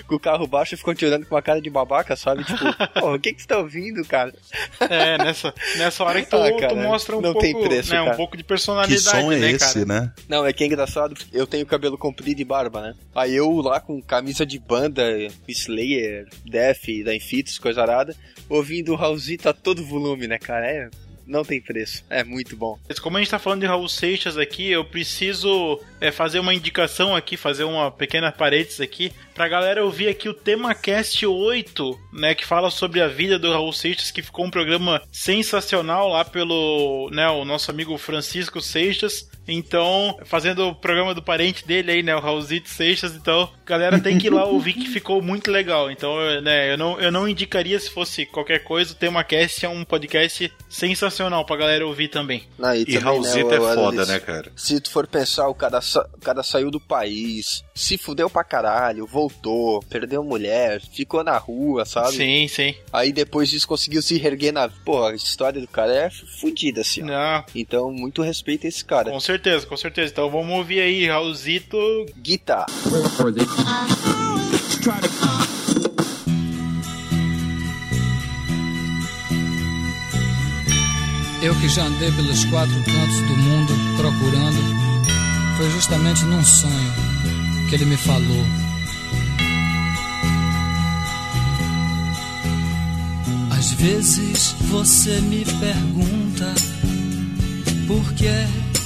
[0.06, 2.44] com o carro baixo e ficam te olhando com uma cara de babaca, sabe?
[2.44, 2.64] Tipo,
[3.00, 4.32] porra, o que que você tá ouvindo, cara?
[4.80, 7.92] É, nessa, nessa hora que tu, Ah, tu cara, mostra um não pouco, tem preço,
[7.92, 8.16] né, um cara.
[8.16, 9.86] pouco de Que personalidade, som é né, esse, cara?
[9.86, 10.12] né?
[10.28, 12.94] Não, é que é engraçado, eu tenho cabelo comprido e barba, né?
[13.14, 15.02] Aí eu lá com camisa de banda,
[15.48, 18.14] Slayer, Def, da Infitos, coisa arada,
[18.48, 20.66] ouvindo o Raulzito a todo volume, né, cara?
[20.66, 20.88] É,
[21.26, 22.04] não tem preço.
[22.08, 22.78] É muito bom.
[23.02, 27.14] Como a gente tá falando de Raul Seixas aqui, eu preciso é, fazer uma indicação
[27.14, 32.34] aqui, fazer uma pequena parênteses aqui, pra galera ouvir aqui o tema Cast 8, né,
[32.34, 37.10] que fala sobre a vida do Raul Seixas, que ficou um programa sensacional lá pelo,
[37.12, 39.28] né, o nosso amigo Francisco Seixas.
[39.48, 44.18] Então, fazendo o programa do parente dele aí, né, o Raulzito Seixas, então, galera tem
[44.18, 45.90] que ir lá ouvir que ficou muito legal.
[45.90, 49.64] Então, eu, né, eu não, eu não indicaria se fosse quoquer coisa, o tema Cast
[49.64, 52.44] é um podcast sensacional pra galera ouvir também.
[52.60, 54.50] Ah, E também, Raulzito né, é o foda, né, cara?
[54.56, 58.44] Se tu for pensar, o cara, sa- o cara saiu do país, se fudeu pra
[58.44, 62.12] caralho, voltou, perdeu mulher, ficou na rua, sabe?
[62.16, 62.74] Sim, sim.
[62.92, 64.68] Aí depois disso conseguiu se reerguer na.
[64.68, 67.06] Pô, a história do cara é fudida, assim, ó.
[67.06, 69.10] Não, Então, muito respeito a esse cara.
[69.10, 69.35] com certeza,
[69.66, 70.12] com certeza.
[70.12, 71.78] Então vamos ouvir aí, Raulzito.
[72.16, 72.66] Guitar.
[81.42, 84.58] Eu que já andei pelos quatro cantos do mundo procurando,
[85.56, 86.92] foi justamente num sonho
[87.68, 88.44] que ele me falou.
[93.56, 96.54] Às vezes você me pergunta
[97.86, 98.48] por que é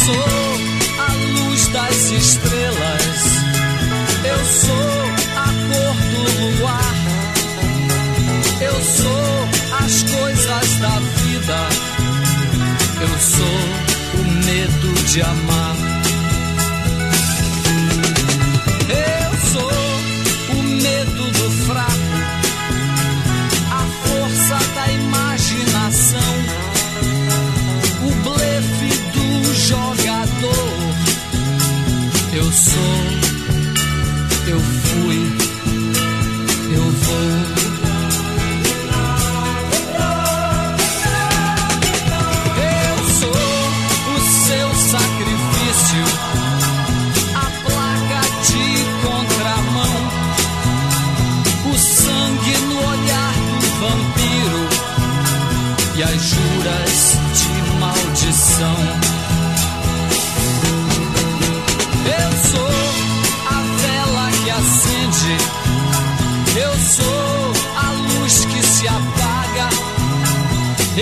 [0.00, 0.24] Eu sou
[0.98, 3.22] a luz das estrelas,
[4.24, 5.00] eu sou
[5.36, 6.22] a cor do
[6.56, 6.94] luar,
[8.62, 11.68] eu sou as coisas da vida,
[13.02, 15.69] eu sou o medo de amar.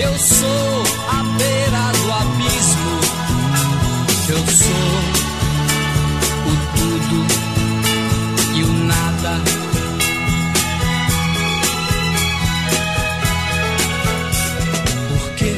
[0.01, 2.93] Eu sou a beira do abismo.
[4.29, 4.91] Eu sou
[6.47, 7.19] o tudo
[8.55, 9.33] e o nada.
[15.09, 15.53] Por que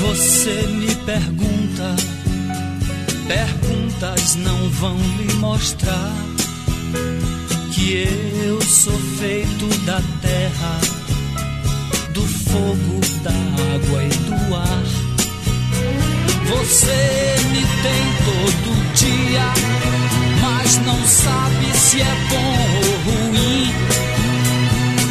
[0.00, 1.96] você me pergunta?
[3.28, 6.12] Perguntas não vão lhe mostrar
[7.72, 8.08] que
[8.44, 10.80] eu sou feito da terra
[12.12, 14.82] do fogo, da água e do ar.
[16.48, 19.52] Você me tem todo dia,
[20.40, 23.72] mas não sabe se é bom ou ruim.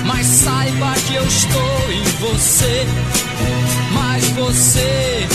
[0.06, 2.88] Mas saiba que eu estou em você,
[3.94, 5.28] mas você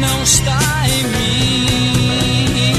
[0.00, 2.77] não está em mim.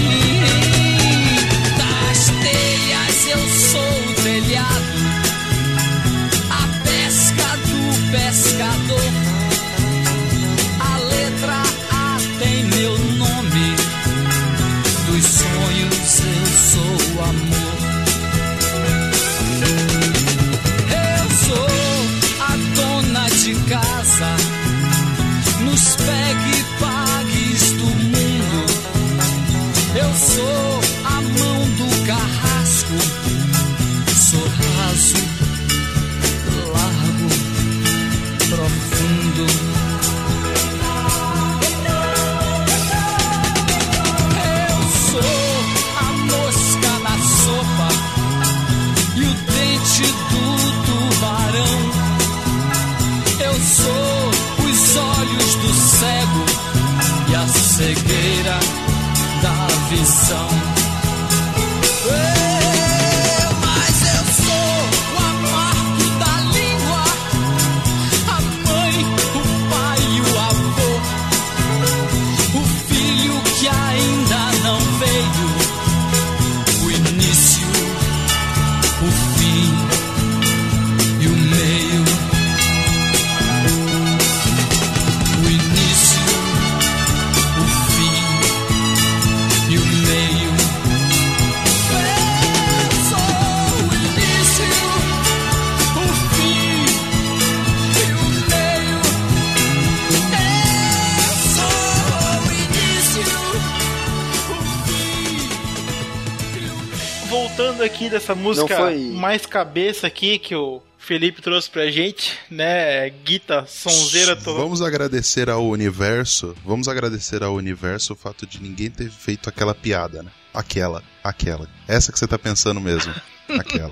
[108.10, 113.08] Aqui dessa música mais cabeça aqui que o Felipe trouxe pra gente, né?
[113.08, 114.60] Guita, sonzeira toda.
[114.60, 116.56] Vamos agradecer ao universo.
[116.66, 120.32] Vamos agradecer ao universo o fato de ninguém ter feito aquela piada, né?
[120.52, 121.70] Aquela, aquela.
[121.88, 123.14] Essa que você tá pensando mesmo.
[123.50, 123.92] Aquela.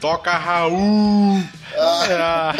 [0.00, 1.42] Toca Raul!
[1.78, 2.52] Ah,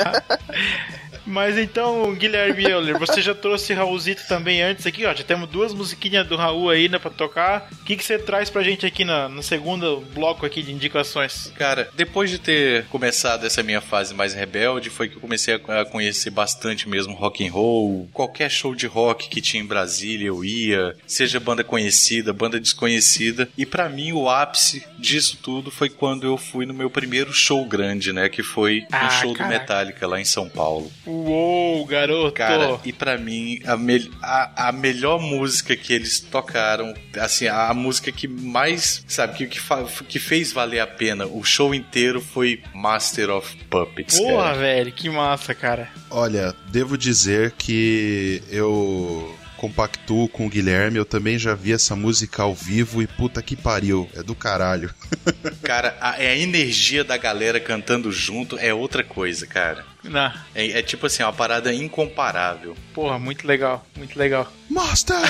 [1.26, 5.14] Mas então, Guilherme Euler, você já trouxe Raulzito também antes aqui, ó.
[5.14, 7.68] Já temos duas musiquinhas do Raul aí, né, pra tocar.
[7.80, 11.52] O que, que você traz pra gente aqui na, no segundo bloco aqui de indicações?
[11.56, 15.84] Cara, depois de ter começado essa minha fase mais rebelde, foi que eu comecei a
[15.84, 18.08] conhecer bastante mesmo rock and roll.
[18.12, 23.48] Qualquer show de rock que tinha em Brasília eu ia, seja banda conhecida, banda desconhecida.
[23.58, 27.64] E pra mim o ápice disso tudo foi quando eu fui no meu primeiro show
[27.66, 29.58] grande, né, que foi Ah, um show do caraca.
[29.58, 30.90] Metallica lá em São Paulo.
[31.24, 32.32] Uou, garoto!
[32.32, 37.68] Cara, e pra mim, a, mel- a, a melhor música que eles tocaram, assim, a,
[37.68, 39.60] a música que mais, sabe, que, que,
[40.08, 44.18] que fez valer a pena o show inteiro foi Master of Puppets.
[44.18, 44.58] Porra, cara.
[44.58, 45.88] velho, que massa, cara.
[46.10, 52.42] Olha, devo dizer que eu compactuo com o Guilherme, eu também já vi essa música
[52.42, 54.92] ao vivo e puta que pariu, é do caralho.
[55.62, 59.84] Cara, a, é a energia da galera cantando junto é outra coisa, cara.
[60.08, 62.76] Não, É, é tipo assim, uma parada incomparável.
[62.94, 64.50] porra, muito legal, muito legal.
[64.70, 65.16] Master!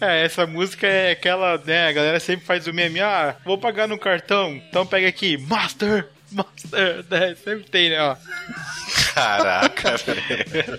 [0.00, 1.88] É, essa música é aquela, né?
[1.88, 6.08] A galera sempre faz o meme, ah, vou pagar no cartão, então pega aqui, Master,
[6.30, 7.34] Master, né?
[7.42, 8.16] Sempre tem, né, ó.
[9.14, 10.76] Caraca, velho.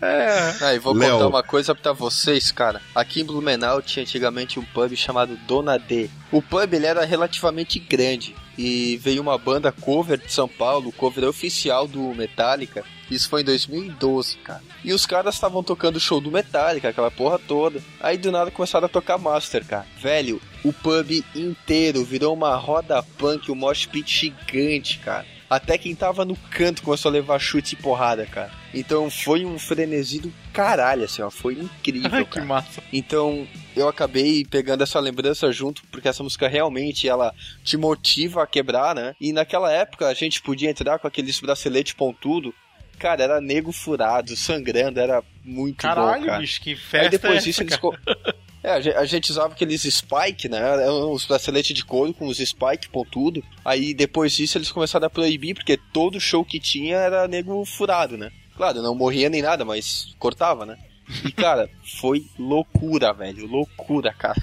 [0.00, 1.12] É, Ah, e vou Léo.
[1.12, 2.80] contar uma coisa pra vocês, cara.
[2.94, 6.08] Aqui em Blumenau tinha antigamente um pub chamado Dona D.
[6.30, 11.24] O pub ele era relativamente grande e veio uma banda cover de São Paulo, cover
[11.24, 12.84] oficial do Metallica.
[13.10, 14.62] Isso foi em 2012, cara.
[14.82, 17.82] E os caras estavam tocando o show do Metallica, aquela porra toda.
[18.00, 19.86] Aí do nada começaram a tocar Master, cara.
[20.00, 25.26] Velho, o pub inteiro virou uma roda punk, um mosh pit gigante, cara.
[25.48, 28.61] Até quem tava no canto começou a levar chute e porrada, cara.
[28.74, 31.30] Então foi um frenesi do caralho, assim, ó.
[31.30, 32.82] Foi incrível, Ai, que massa.
[32.92, 33.46] Então
[33.76, 38.94] eu acabei pegando essa lembrança junto, porque essa música realmente ela te motiva a quebrar,
[38.94, 39.14] né?
[39.20, 42.54] E naquela época a gente podia entrar com aqueles braceletes pontudo.
[42.98, 46.38] Cara, era nego furado, sangrando, era muito bom, Caralho, cara.
[46.38, 47.78] bicho, que Aí festa depois é disso eles.
[48.64, 50.60] É, a gen- a gente usava aqueles spike, né?
[50.88, 53.42] Os braceletes de couro com os spike pontudo.
[53.64, 58.16] Aí depois disso eles começaram a proibir, porque todo show que tinha era nego furado,
[58.16, 58.30] né?
[58.62, 60.78] Claro, não morria nem nada, mas cortava, né?
[61.24, 61.68] E cara,
[62.00, 63.44] foi loucura, velho.
[63.44, 64.40] Loucura, cara.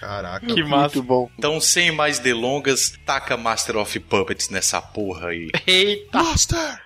[0.00, 0.46] Caraca.
[0.46, 0.96] Que massa.
[0.96, 1.30] Muito bom.
[1.36, 5.50] Então, sem mais delongas, taca Master of Puppets nessa porra aí.
[5.66, 6.22] Eita!
[6.22, 6.80] Master!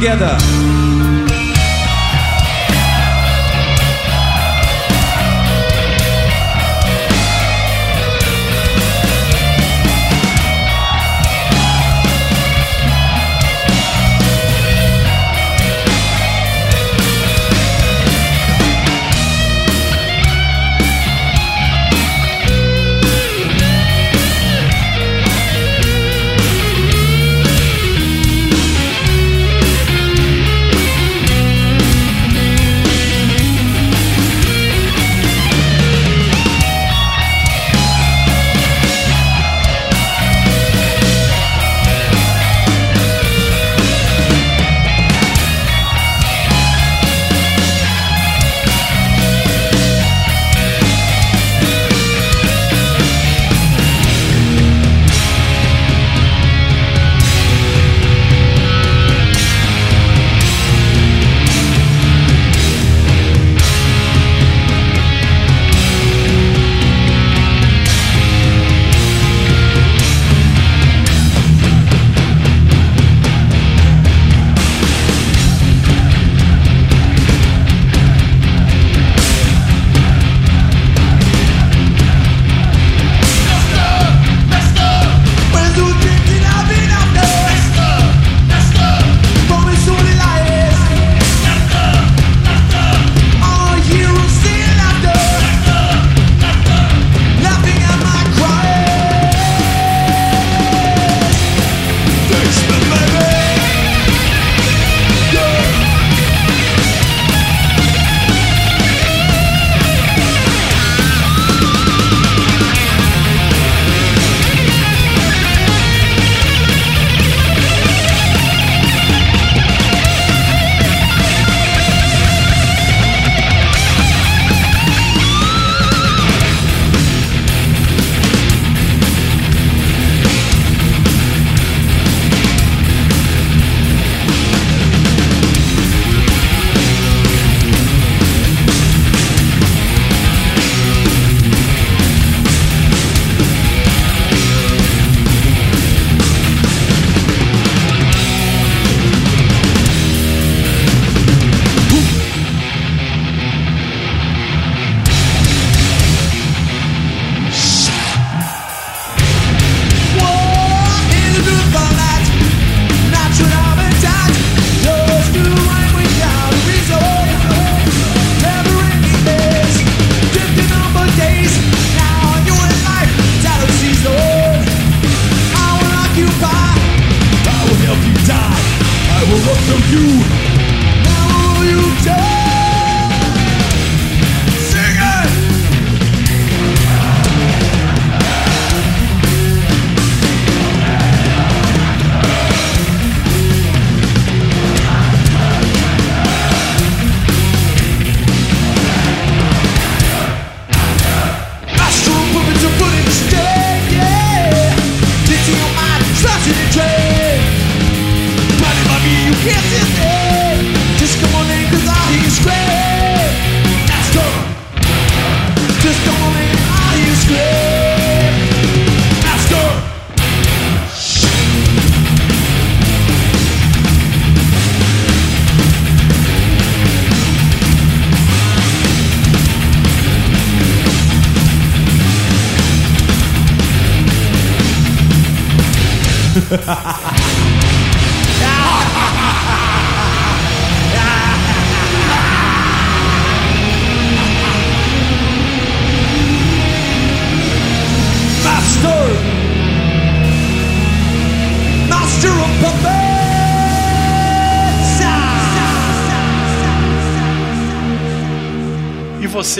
[0.00, 0.59] Together.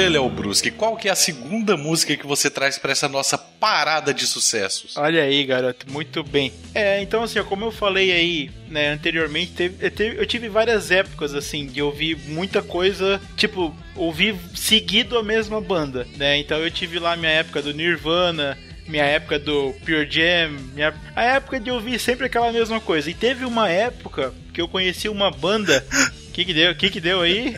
[0.01, 3.37] Você, Léo Brusque, qual que é a segunda música que você traz pra essa nossa
[3.37, 4.97] parada de sucessos?
[4.97, 6.53] Olha aí, garoto, muito bem.
[6.75, 10.91] É, então assim, como eu falei aí, né, anteriormente, teve- eu, teve- eu tive várias
[10.91, 16.39] épocas, assim, de ouvir muita coisa, tipo, ouvir seguido a mesma banda, né?
[16.39, 18.57] Então eu tive lá minha época do Nirvana,
[18.89, 23.11] minha época do Pure Jam, minha, a época de ouvir sempre aquela mesma coisa.
[23.11, 25.85] E teve uma época que eu conheci uma banda.
[26.29, 26.73] O que que deu?
[26.73, 27.57] O que que deu aí?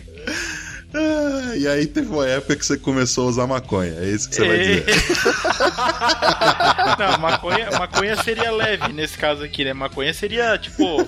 [0.95, 3.95] Ah, e aí teve uma época que você começou a usar maconha.
[3.99, 4.64] É isso que você vai É.
[4.64, 4.84] dizer.
[6.99, 9.72] Não, maconha, maconha seria leve nesse caso aqui, né?
[9.72, 11.07] Maconha seria, tipo,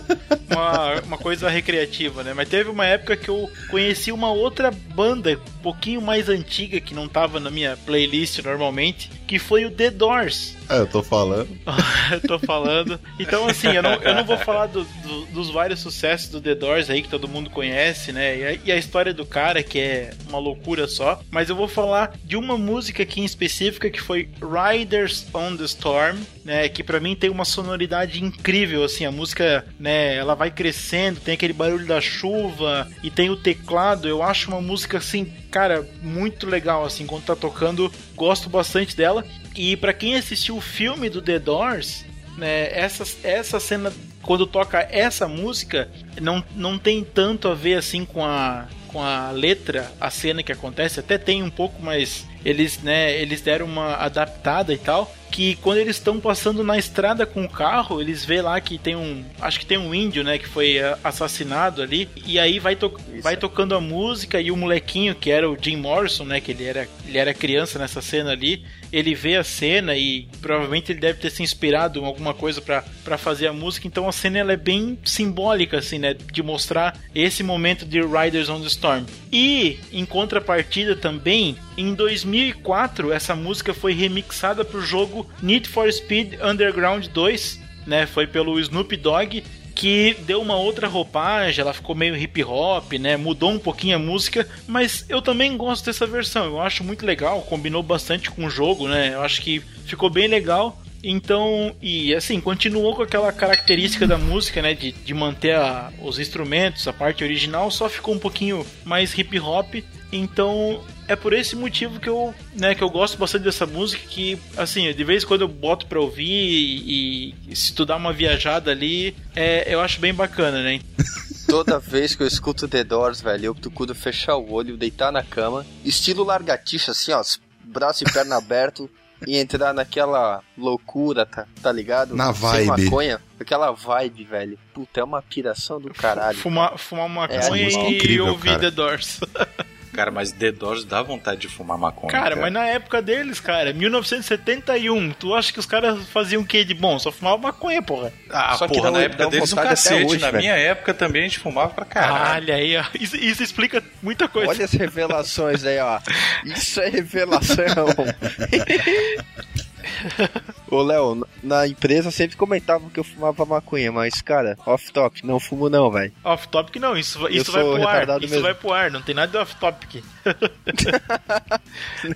[0.51, 2.33] uma, uma coisa recreativa, né?
[2.35, 6.95] Mas teve uma época que eu conheci uma outra banda, um pouquinho mais antiga, que
[6.95, 10.55] não tava na minha playlist normalmente, que foi o The Doors.
[10.69, 11.49] É, eu tô falando.
[12.13, 12.99] eu tô falando.
[13.19, 16.55] Então, assim, eu não, eu não vou falar do- do- dos vários sucessos do The
[16.55, 18.39] Doors aí que todo mundo conhece, né?
[18.39, 21.21] E a, e a história do cara, que é uma loucura só.
[21.31, 25.65] Mas eu vou falar de uma música aqui em específica que foi Riders on the
[25.65, 26.69] Storm, né?
[26.69, 29.05] Que pra mim tem uma sonoridade incrível, assim.
[29.05, 30.15] A música, né?
[30.17, 34.09] Ela vai crescendo, tem aquele barulho da chuva e tem o teclado.
[34.09, 37.07] Eu acho uma música, assim, cara, muito legal, assim.
[37.07, 39.25] Quando tá tocando, gosto bastante dela.
[39.55, 42.05] E pra quem assistiu o filme do The Doors,
[42.37, 45.89] né, essa, essa cena, quando toca essa música,
[46.21, 50.51] não, não tem tanto a ver assim com a, com a letra, a cena que
[50.51, 55.13] acontece, até tem um pouco, mas eles, né, eles deram uma adaptada e tal.
[55.31, 58.95] Que quando eles estão passando na estrada com o carro, eles vê lá que tem
[58.95, 59.25] um.
[59.41, 60.39] Acho que tem um índio, né?
[60.39, 62.09] Que foi ah, assassinado ali.
[62.25, 65.77] E aí vai, to vai tocando a música e o molequinho, que era o Jim
[65.77, 66.41] Morrison, né?
[66.41, 68.65] Que ele era, ele era criança nessa cena ali.
[68.93, 73.19] Ele vê a cena e provavelmente ele deve ter se inspirado em alguma coisa para
[73.19, 73.89] fazer a música.
[73.89, 76.15] Então a cena ela é bem simbólica, assim, né?
[76.15, 79.05] De mostrar esse momento de Riders on the Storm.
[79.33, 85.91] E em contrapartida também, em 2004, essa música foi remixada para o jogo Need for
[85.93, 88.07] Speed Underground 2, né?
[88.07, 89.43] Foi pelo Snoop Dogg
[89.75, 93.17] que deu uma outra roupagem, ela ficou meio hip hop, né?
[93.17, 96.45] Mudou um pouquinho a música, mas eu também gosto dessa versão.
[96.47, 99.15] Eu acho muito legal, combinou bastante com o jogo, né?
[99.15, 100.81] Eu acho que ficou bem legal.
[101.03, 104.75] Então, e assim, continuou com aquela característica da música, né?
[104.75, 109.39] De, de manter a- os instrumentos, a parte original, só ficou um pouquinho mais hip
[109.41, 109.75] hop.
[110.13, 114.39] Então, é por esse motivo que eu, né, que eu gosto bastante dessa música, que,
[114.57, 118.13] assim, de vez em quando eu boto pra ouvir e, e se tu dá uma
[118.13, 120.81] viajada ali, é, eu acho bem bacana, né?
[121.49, 125.23] Toda vez que eu escuto The Doors, velho, eu procuro fechar o olho, deitar na
[125.23, 127.23] cama, estilo largatixa, assim, ó,
[127.65, 128.89] braço e perna aberto,
[129.27, 132.17] e entrar naquela loucura, tá, tá ligado?
[132.17, 132.85] Na Sem vibe.
[132.85, 134.59] maconha, aquela vibe, velho.
[134.73, 136.37] Puta, é uma piração do caralho.
[136.39, 138.61] Fumar, fumar maconha É, e incrível, ouvir cara.
[138.61, 139.21] The Doors.
[139.95, 142.11] Cara, mas The Doors dá vontade de fumar maconha.
[142.13, 146.65] Cara, mas na época deles, cara, 1971, tu acha que os caras faziam o quê
[146.65, 146.99] de bom?
[146.99, 148.13] Só fumavam maconha, porra.
[148.31, 150.05] Ah, Só que porra, dá- na época deles um cacete.
[150.05, 150.43] hoje, na velho.
[150.43, 152.45] minha época também a gente fumava pra caralho.
[152.45, 152.85] Olha aí, ó.
[152.99, 154.51] Isso, isso explica muita coisa.
[154.51, 156.01] Olha as revelações aí, ó.
[156.45, 157.65] Isso é revelação.
[160.71, 165.69] Ô, Léo, na empresa sempre comentavam que eu fumava maconha, mas, cara, off-top, não fumo
[165.69, 166.13] não, velho.
[166.25, 168.09] Off-topic não, isso, vai- isso Eu vai pro ar.
[168.23, 168.43] Isso mesmo.
[168.43, 170.03] vai pro ar, não tem nada de off-topic.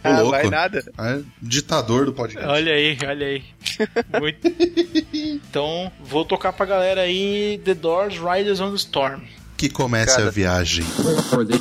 [0.05, 0.31] Ah, louco.
[0.33, 0.83] vai nada.
[0.99, 2.49] É ditador do podcast.
[2.49, 3.45] Olha aí, olha aí.
[4.21, 4.49] Muito-
[5.49, 9.21] Então, vou tocar pra galera aí The Doors Riders on the Storm.
[9.57, 10.29] Que comece Cara.
[10.29, 10.85] a viagem.
[11.37, 11.61] Riders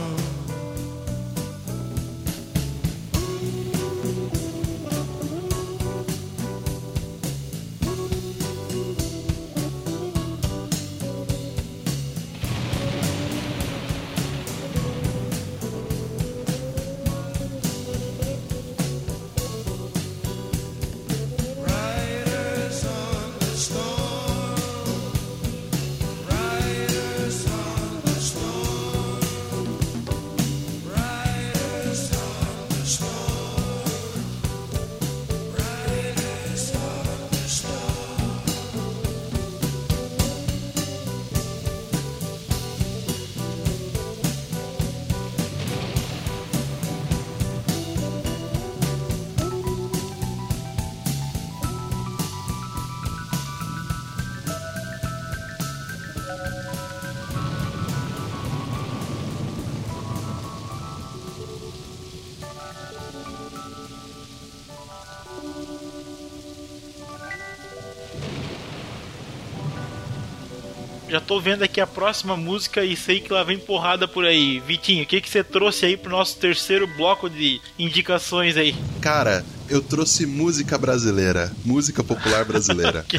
[71.31, 74.59] Tô vendo aqui a próxima música e sei que lá vem porrada por aí.
[74.59, 78.75] Vitinho, o que, que você trouxe aí pro nosso terceiro bloco de indicações aí?
[78.99, 81.49] Cara, eu trouxe música brasileira.
[81.63, 83.05] Música popular brasileira.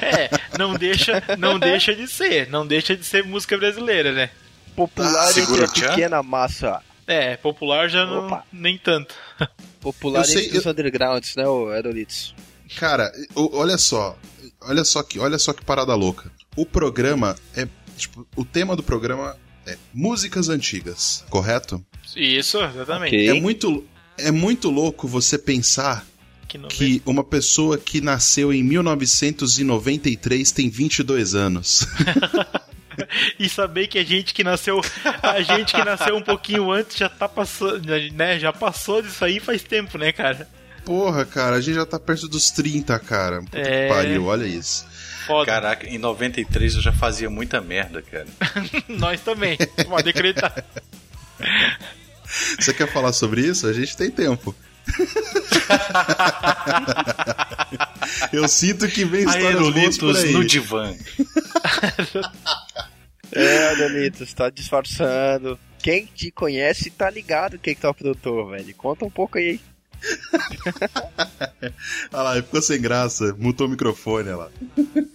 [0.00, 4.30] É, não deixa, não deixa de ser, não deixa de ser música brasileira, né?
[4.74, 6.80] Popular segura entre a pequena massa.
[7.06, 9.14] É, popular já não, nem tanto.
[9.80, 11.44] Popular Eu sei- entre os undergrounds, né,
[11.74, 12.34] Aerolitos?
[12.76, 14.16] Cara, olha só.
[14.62, 16.30] Olha só que, olha só que parada louca.
[16.56, 17.66] O programa é.
[17.96, 21.84] Tipo, o tema do programa é músicas antigas, correto?
[22.16, 23.14] Isso, exatamente.
[23.14, 23.28] Ok.
[23.28, 23.84] É muito,
[24.18, 26.04] é muito louco você pensar
[26.48, 31.86] Que que uma pessoa que nasceu em 1993 tem 22 anos.
[33.38, 34.78] E saber que a gente que nasceu,
[35.22, 37.80] a gente que nasceu um pouquinho antes já tá passando,
[38.12, 38.38] né?
[38.38, 40.46] Já passou disso aí faz tempo, né, cara?
[40.84, 43.40] Porra, cara, a gente já tá perto dos 30, cara.
[43.40, 43.88] Puta É.
[43.88, 44.84] que pariu, olha isso.
[45.26, 45.46] Foda.
[45.46, 48.26] Caraca, em 93 eu já fazia muita merda, cara.
[48.88, 49.56] Nós também.
[49.88, 50.64] Pode acreditar.
[52.58, 53.66] Você quer falar sobre isso?
[53.66, 54.54] A gente tem tempo.
[58.32, 60.94] Eu sinto que vem histórias boas no divã.
[63.34, 65.58] É, Aerolitos, tá disfarçando.
[65.78, 68.74] Quem te conhece tá ligado quem que tá o produtor, velho.
[68.74, 69.58] Conta um pouco aí.
[72.12, 74.50] Olha lá, ficou sem graça, mutou o microfone olha lá.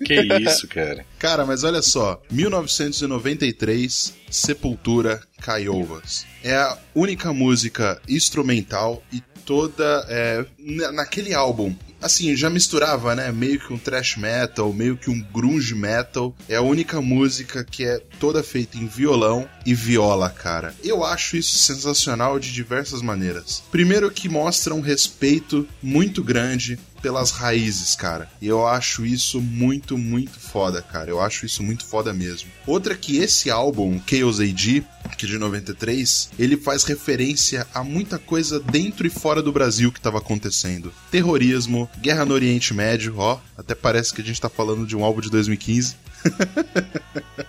[0.05, 1.05] Que isso, cara.
[1.19, 6.25] Cara, mas olha só, 1993, Sepultura, Caiovas.
[6.43, 11.75] É a única música instrumental e toda é, na- naquele álbum.
[12.01, 13.31] Assim, já misturava, né?
[13.31, 16.35] Meio que um thrash metal, meio que um grunge metal.
[16.47, 20.75] É a única música que é toda feita em violão e viola, cara.
[20.83, 23.63] Eu acho isso sensacional de diversas maneiras.
[23.71, 28.29] Primeiro que mostra um respeito muito grande pelas raízes, cara.
[28.41, 31.09] E eu acho isso muito, muito foda, cara.
[31.09, 32.49] Eu acho isso muito foda mesmo.
[32.65, 34.83] Outra que esse álbum, Chaos AD,
[35.17, 39.91] que é de 93, ele faz referência a muita coisa dentro e fora do Brasil
[39.91, 40.93] que estava acontecendo.
[41.09, 45.03] Terrorismo, guerra no Oriente Médio, ó, até parece que a gente tá falando de um
[45.03, 45.95] álbum de 2015.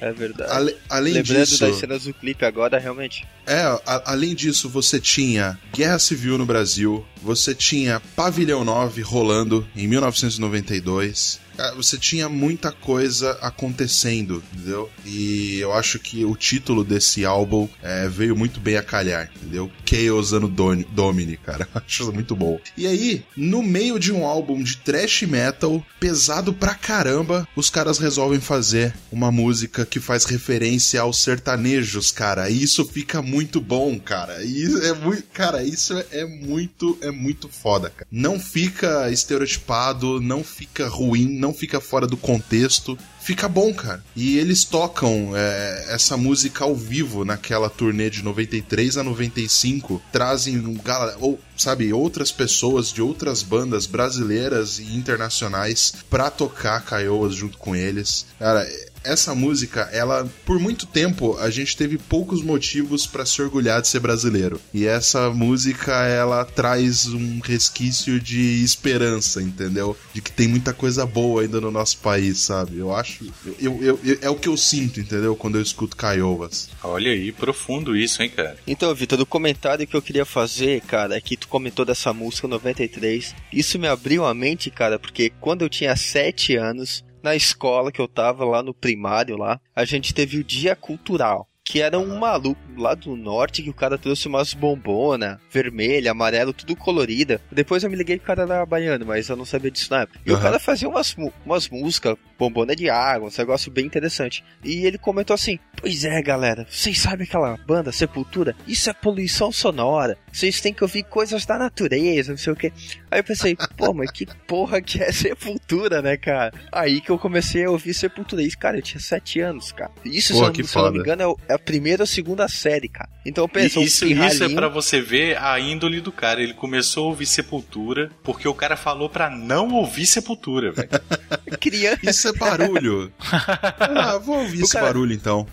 [0.00, 0.50] É verdade.
[0.52, 3.26] Ale- além Lembrando disso, das cenas do clipe agora, realmente.
[3.46, 9.68] É, a- além disso, você tinha Guerra Civil no Brasil, você tinha Pavilhão 9 rolando
[9.76, 11.38] em 1992.
[11.58, 14.88] Cara, Você tinha muita coisa acontecendo, entendeu?
[15.04, 19.68] E eu acho que o título desse álbum é, veio muito bem a calhar, entendeu?
[19.84, 21.68] Chaos Ano Domini, cara.
[21.74, 22.60] Acho muito bom.
[22.76, 27.98] E aí, no meio de um álbum de thrash metal, pesado pra caramba, os caras
[27.98, 32.48] resolvem fazer uma música que faz referência aos sertanejos, cara.
[32.48, 34.44] E isso fica muito bom, cara.
[34.44, 38.06] E é muito, cara, isso é, é muito, é muito foda, cara.
[38.10, 42.96] Não fica estereotipado, não fica ruim, não fica fora do contexto.
[43.20, 44.02] Fica bom, cara.
[44.16, 50.00] E eles tocam é, essa música ao vivo naquela turnê de 93 a 95.
[50.10, 56.80] Trazem, um gala- ou, sabe, outras pessoas de outras bandas brasileiras e internacionais pra tocar
[56.84, 58.24] Caioas junto com eles.
[58.38, 58.66] Cara,
[59.08, 63.88] essa música, ela, por muito tempo, a gente teve poucos motivos pra se orgulhar de
[63.88, 64.60] ser brasileiro.
[64.72, 69.96] E essa música, ela traz um resquício de esperança, entendeu?
[70.12, 72.78] De que tem muita coisa boa ainda no nosso país, sabe?
[72.78, 73.24] Eu acho.
[73.60, 75.34] Eu, eu, eu- é o que eu sinto, entendeu?
[75.36, 76.68] Quando eu escuto Caiovas.
[76.82, 78.56] Olha aí, profundo isso, hein, cara.
[78.66, 82.46] Então, Vitor, o comentário que eu queria fazer, cara, é que tu comentou dessa música
[82.48, 83.34] 93.
[83.52, 88.00] Isso me abriu a mente, cara, porque quando eu tinha 7 anos, na escola que
[88.00, 91.46] eu tava lá no primário lá, a gente teve o dia cultural.
[91.62, 96.52] Que era um maluco lá do norte que o cara trouxe umas bombona, vermelha, amarelo,
[96.52, 97.40] tudo colorida.
[97.50, 100.02] Depois eu me liguei que o cara era baiano, mas eu não sabia disso na
[100.02, 100.20] época.
[100.24, 100.42] E o Aham.
[100.42, 104.44] cara fazia umas, umas músicas, bombona de água, um negócio bem interessante.
[104.64, 108.54] E ele comentou assim: Pois é, galera, vocês sabem aquela banda Sepultura?
[108.66, 110.16] Isso é poluição sonora.
[110.32, 112.72] Vocês têm que ouvir coisas da natureza, não sei o que.
[113.10, 116.52] Aí eu pensei, pô, mas que porra que é Sepultura, né, cara?
[116.70, 118.42] Aí que eu comecei a ouvir Sepultura.
[118.42, 119.90] E, cara, eu tinha sete anos, cara.
[120.04, 122.02] Isso, Porra, se, eu, que se eu não me engano, é o- é a primeira
[122.02, 123.08] ou segunda série, cara.
[123.24, 126.42] Então eu penso, um isso, isso é pra você ver a índole do cara.
[126.42, 130.88] Ele começou a ouvir Sepultura porque o cara falou pra não ouvir Sepultura, velho.
[131.60, 131.98] criança.
[132.10, 133.12] Isso é barulho.
[133.20, 135.46] ah, vou ouvir O esse cara- barulho então.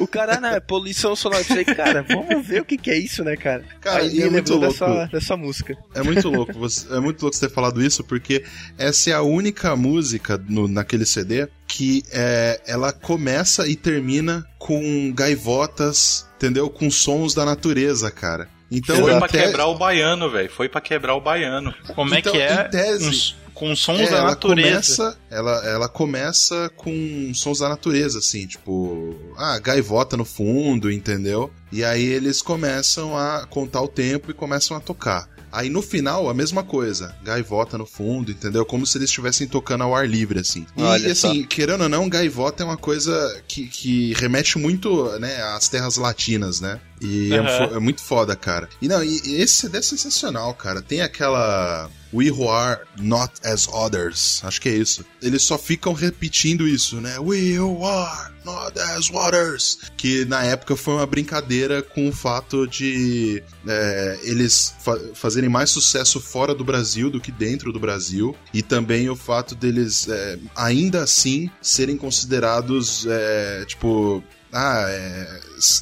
[0.00, 1.40] O cara, né, poluição sonora.
[1.40, 3.64] Eu falei, cara, vamos ver o que, que é isso, né, cara?
[3.80, 4.72] Cara, Aí é muito lembrou louco.
[4.72, 5.76] dessa, dessa música.
[5.94, 8.44] É muito louco, você- é muito louco você ter falado isso, porque
[8.78, 15.12] essa é a única música no- naquele CD que é, ela começa e termina com
[15.12, 16.68] gaivotas, entendeu?
[16.70, 18.48] Com sons da natureza, cara.
[18.70, 20.50] Então, Foi pra te- quebrar o baiano, velho.
[20.50, 21.72] Foi pra quebrar o baiano.
[21.94, 22.66] Como é Então, que é?
[22.66, 24.68] em tese, uns- com sons É, da ela natureza.
[24.72, 31.52] Começa, ela, ela começa com sons da natureza, assim, tipo, ah, gaivota no fundo, entendeu?
[31.70, 35.28] E aí eles começam a contar o tempo e começam a tocar.
[35.54, 38.64] Aí no final, a mesma coisa, gaivota no fundo, entendeu?
[38.66, 40.66] Como se eles estivessem tocando ao ar livre, assim.
[40.76, 45.42] E Olha assim, querendo ou não, gaivota é uma coisa que, que remete muito, né,
[45.54, 46.80] às terras latinas, né?
[47.00, 47.68] E é, Aham.
[47.68, 48.68] fo- é muito foda, cara.
[48.82, 50.82] E não, e e esse CD é sensacional, cara.
[50.82, 51.88] Tem aquela.
[52.14, 54.40] We who are not as others.
[54.44, 55.04] Acho que é isso.
[55.20, 57.18] Eles só ficam repetindo isso, né?
[57.18, 59.78] We who are not as others.
[59.96, 65.70] Que na época foi uma brincadeira com o fato de é, eles fa- fazerem mais
[65.70, 68.36] sucesso fora do Brasil do que dentro do Brasil.
[68.52, 74.22] E também o fato deles, é, ainda assim, serem considerados, é, tipo.
[74.56, 75.40] Ah, é,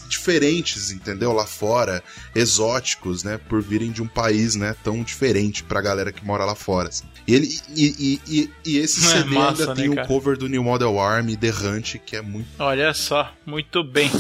[0.09, 1.31] diferentes, entendeu?
[1.33, 2.03] Lá fora,
[2.35, 3.39] exóticos, né?
[3.49, 4.75] Por virem de um país, né?
[4.83, 6.89] Tão diferente pra galera que mora lá fora.
[6.89, 7.05] assim.
[7.29, 10.09] E, ele, e, e, e, e esse É CD massa, ainda né, tem o cara?
[10.09, 12.49] cover do New Model Army, The Hunt, que é muito.
[12.59, 14.11] Olha só, muito bem.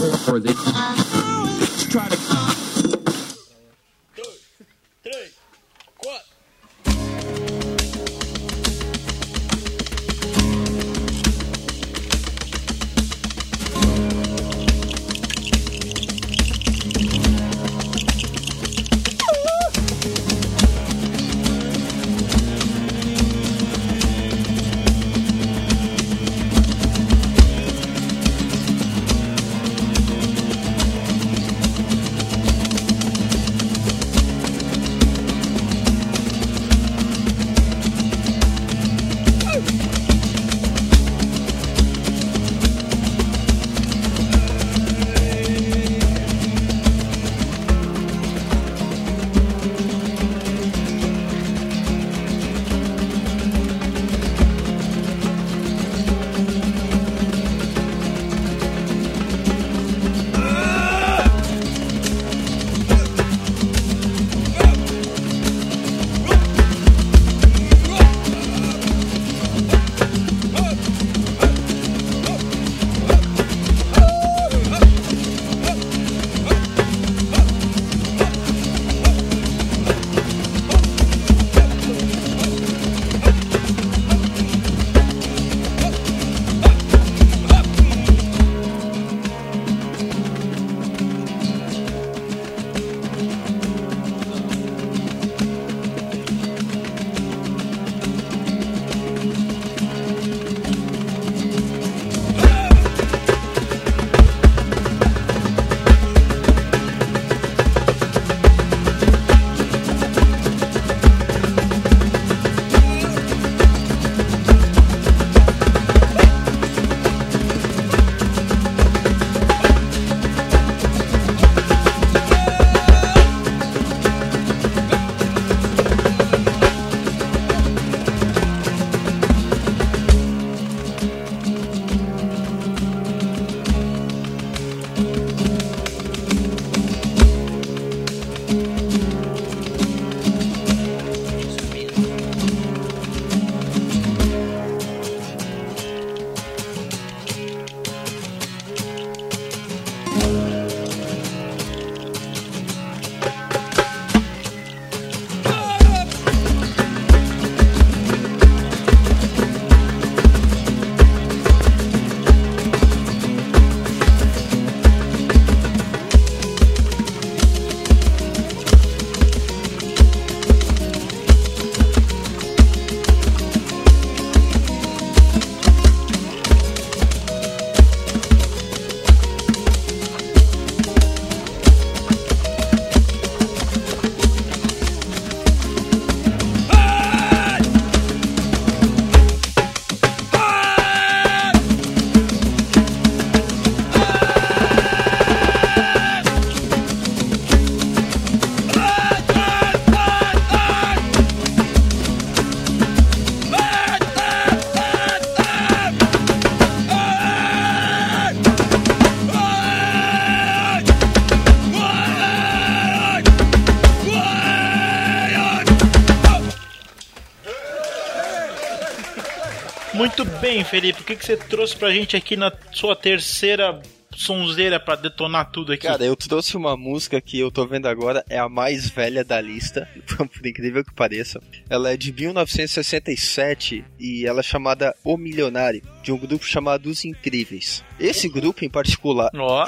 [221.14, 223.80] Que, que você trouxe pra gente aqui na sua terceira
[224.14, 225.86] sonzeira pra detonar tudo aqui?
[225.86, 229.40] Cara, eu trouxe uma música que eu tô vendo agora, é a mais velha da
[229.40, 231.40] lista, por incrível que pareça.
[231.68, 237.04] Ela é de 1967 e ela é chamada O Milionário, de um grupo chamado Os
[237.04, 237.82] Incríveis.
[237.98, 239.66] Esse grupo em particular, Ó,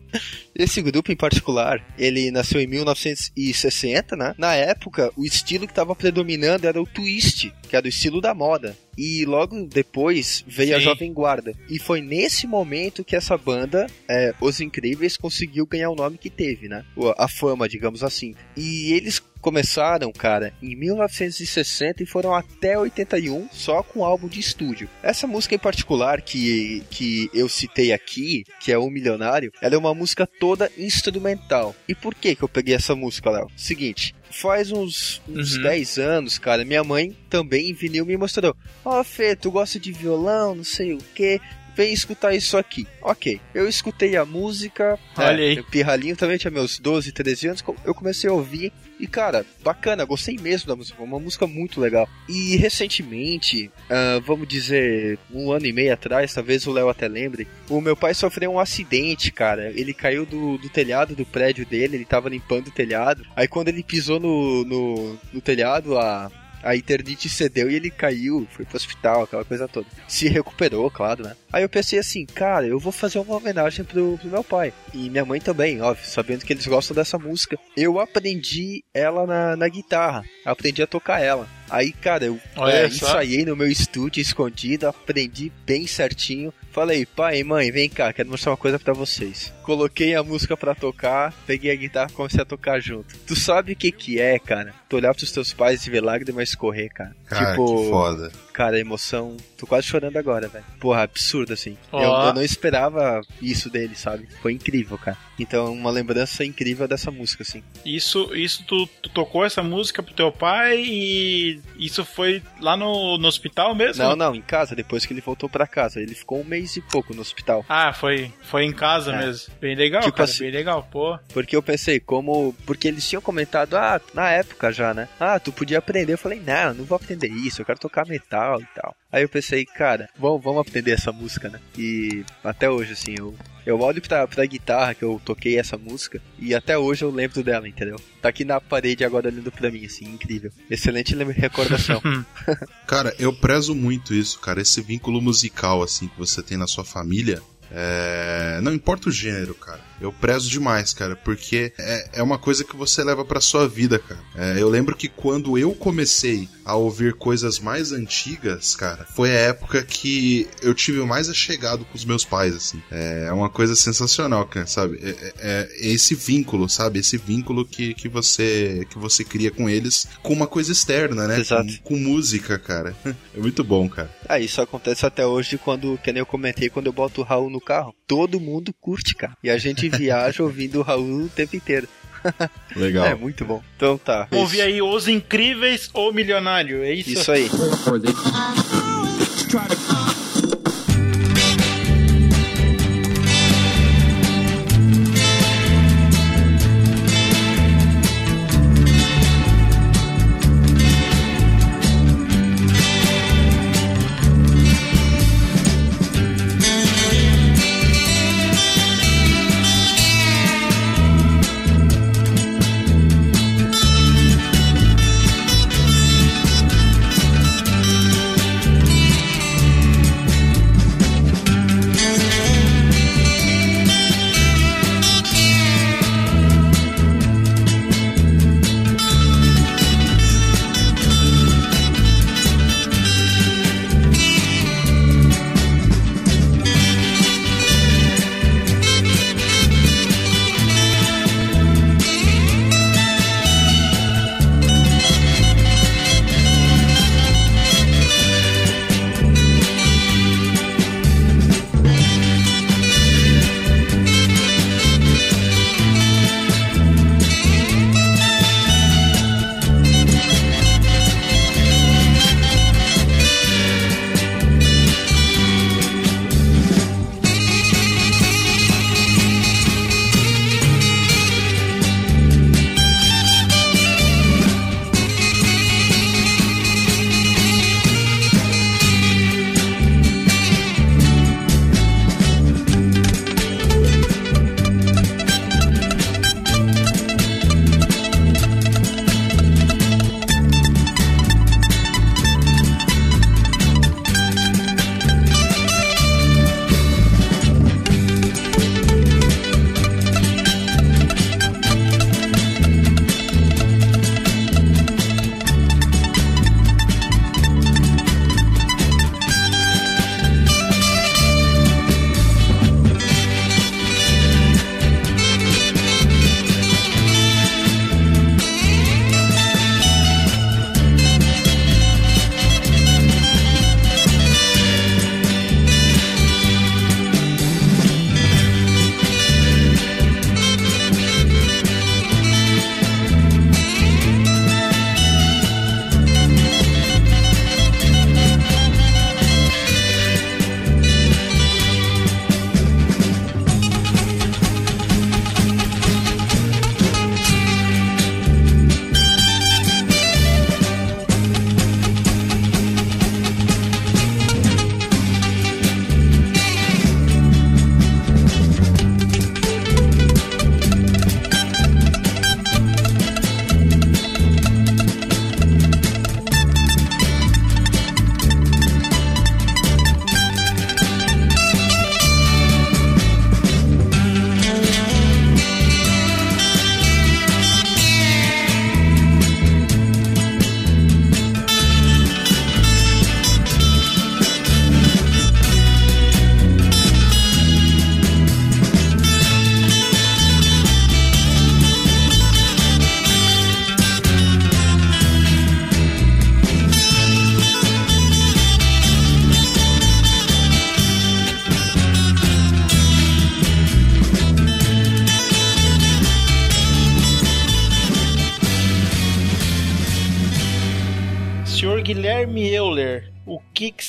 [0.54, 4.34] esse grupo em particular, ele nasceu em 1960, né?
[4.36, 8.34] Na época, o estilo que tava predominando era o twist, que era o estilo da
[8.34, 8.76] moda.
[8.96, 10.84] E logo depois veio a Sim.
[10.84, 11.54] Jovem Guarda.
[11.70, 16.28] E foi nesse momento que essa banda, é, Os Incríveis, conseguiu ganhar o nome que
[16.28, 16.84] teve, né?
[17.16, 18.34] A fama, digamos assim.
[18.54, 24.88] E eles começaram, cara, em 1960 e foram até 81 só com álbum de estúdio.
[25.02, 29.78] Essa música em particular que, que eu citei aqui, que é O Milionário, ela é
[29.78, 31.74] uma música toda instrumental.
[31.88, 33.48] E por que que eu peguei essa música, Léo?
[33.56, 35.62] Seguinte, faz uns, uns Uhum.
[35.62, 38.56] 10 anos, cara, minha mãe também em vinil me mostrou.
[38.84, 41.40] Ó, Fê, tu gosta de violão, não sei o quê.
[41.74, 42.86] Vem escutar isso aqui.
[43.00, 44.98] Ok, eu escutei a música.
[45.16, 45.62] Olha é, aí.
[45.62, 47.64] Pirralhinho também tinha meus 12, 13 anos.
[47.84, 51.02] Eu comecei a ouvir e, cara, bacana, gostei mesmo da música.
[51.02, 52.08] Uma música muito legal.
[52.28, 57.48] E recentemente, ah, vamos dizer, um ano e meio atrás, talvez o Léo até lembre,
[57.68, 59.72] o meu pai sofreu um acidente, cara.
[59.74, 63.26] Ele caiu do, do telhado do prédio dele, ele tava limpando o telhado.
[63.34, 66.30] Aí quando ele pisou no, no, no telhado, a.
[66.62, 69.86] A internite cedeu e ele caiu, foi pro hospital, aquela coisa toda.
[70.06, 71.36] Se recuperou, claro, né?
[71.52, 74.72] Aí eu pensei assim, cara, eu vou fazer uma homenagem pro, pro meu pai.
[74.94, 77.58] E minha mãe também, óbvio, sabendo que eles gostam dessa música.
[77.76, 81.48] Eu aprendi ela na, na guitarra, aprendi a tocar ela.
[81.68, 86.52] Aí, cara, eu é, ensaiei no meu estúdio escondido, aprendi bem certinho.
[86.72, 89.52] Falei, pai e mãe, vem cá, quero mostrar uma coisa pra vocês.
[89.62, 93.14] Coloquei a música pra tocar, peguei a guitarra e comecei a tocar junto.
[93.26, 94.74] Tu sabe o que que é, cara?
[94.88, 97.14] Tu olhar pros teus pais e ver lágrimas escorrer, cara.
[97.26, 98.32] Cara, tipo, que foda.
[98.52, 99.36] Cara, a emoção.
[99.58, 100.64] Tô quase chorando agora, velho.
[100.80, 101.76] Porra, absurdo, assim.
[101.90, 102.02] Ó.
[102.02, 104.28] Eu, eu não esperava isso dele, sabe?
[104.40, 105.16] Foi incrível, cara.
[105.38, 107.62] Então, uma lembrança incrível dessa música, assim.
[107.84, 113.18] isso, isso tu, tu tocou essa música pro teu pai e isso foi lá no,
[113.18, 114.02] no hospital mesmo?
[114.02, 116.00] Não, não, em casa, depois que ele voltou pra casa.
[116.00, 117.64] Ele ficou um mês e pouco no hospital.
[117.68, 119.18] Ah, foi, foi em casa É.
[119.18, 119.52] mesmo.
[119.60, 121.18] Bem legal, Tipo cara, assim- bem legal, pô.
[121.32, 122.54] Porque eu pensei, como.
[122.66, 125.08] Porque eles tinham comentado, ah, na época já, né?
[125.18, 126.12] Ah, tu podia aprender.
[126.12, 128.94] Eu falei, não, não vou aprender isso, eu quero tocar metal e tal.
[129.10, 131.60] Aí eu pensei, cara, vamos, vamos aprender essa música, né?
[131.76, 133.34] E até hoje, assim, eu,
[133.66, 137.42] eu olho pra, pra guitarra que eu toquei essa música e até hoje eu lembro
[137.42, 138.00] dela, entendeu?
[138.22, 140.50] Tá aqui na parede agora olhando pra mim, assim, incrível.
[140.70, 142.00] Excelente recordação.
[142.86, 144.60] Cara, eu prezo muito isso, cara.
[144.60, 147.40] Esse vínculo musical, assim, que você tem na sua família.
[147.70, 148.60] É...
[148.62, 149.80] Não importa o gênero, cara.
[150.02, 153.98] Eu prezo demais, cara, porque é, é uma coisa que você leva pra sua vida,
[153.98, 154.20] cara.
[154.36, 159.40] É, eu lembro que quando eu comecei a ouvir coisas mais antigas, cara, foi a
[159.40, 162.82] época que eu tive mais achegado com os meus pais, assim.
[162.90, 164.98] É uma coisa sensacional, cara, sabe?
[165.02, 166.98] É, é- é esse vínculo, sabe?
[167.00, 171.40] Esse vínculo que, que você que você cria com eles com uma coisa externa, né?
[171.40, 171.66] Exato.
[171.82, 172.94] Com, com música, cara.
[173.34, 174.10] É muito bom, cara.
[174.28, 177.48] Ah, isso acontece até hoje quando, que nem eu comentei, quando eu boto o Raul
[177.48, 177.94] no carro.
[178.06, 179.34] Todo mundo curte, cara.
[179.42, 181.88] E a gente viaja ouvindo o Raul o tempo inteiro.
[182.76, 183.06] Legal.
[183.06, 183.62] É muito bom.
[183.76, 184.26] Então tá.
[184.30, 187.10] Vamos ouvir aí Os Incríveis ou Milionário, é isso?
[187.10, 187.50] Isso aí.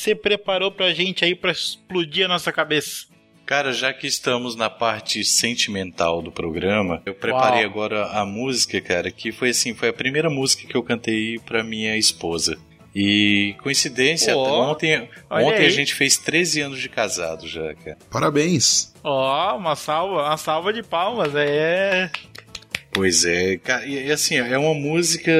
[0.04, 3.06] Você preparou pra gente aí pra explodir a nossa cabeça?
[3.46, 7.70] Cara, já que estamos na parte sentimental do programa, eu preparei Uau.
[7.70, 11.64] agora a música, cara, que foi assim, foi a primeira música que eu cantei pra
[11.64, 12.58] minha esposa.
[12.96, 15.66] E coincidência, Ó, ontem, ontem aí.
[15.66, 17.98] a gente fez 13 anos de casado já, cara.
[18.10, 18.94] Parabéns.
[19.04, 22.10] Ó, uma salva, uma salva de palmas, é.
[22.94, 25.32] Pois é, cara, e, e assim, é uma música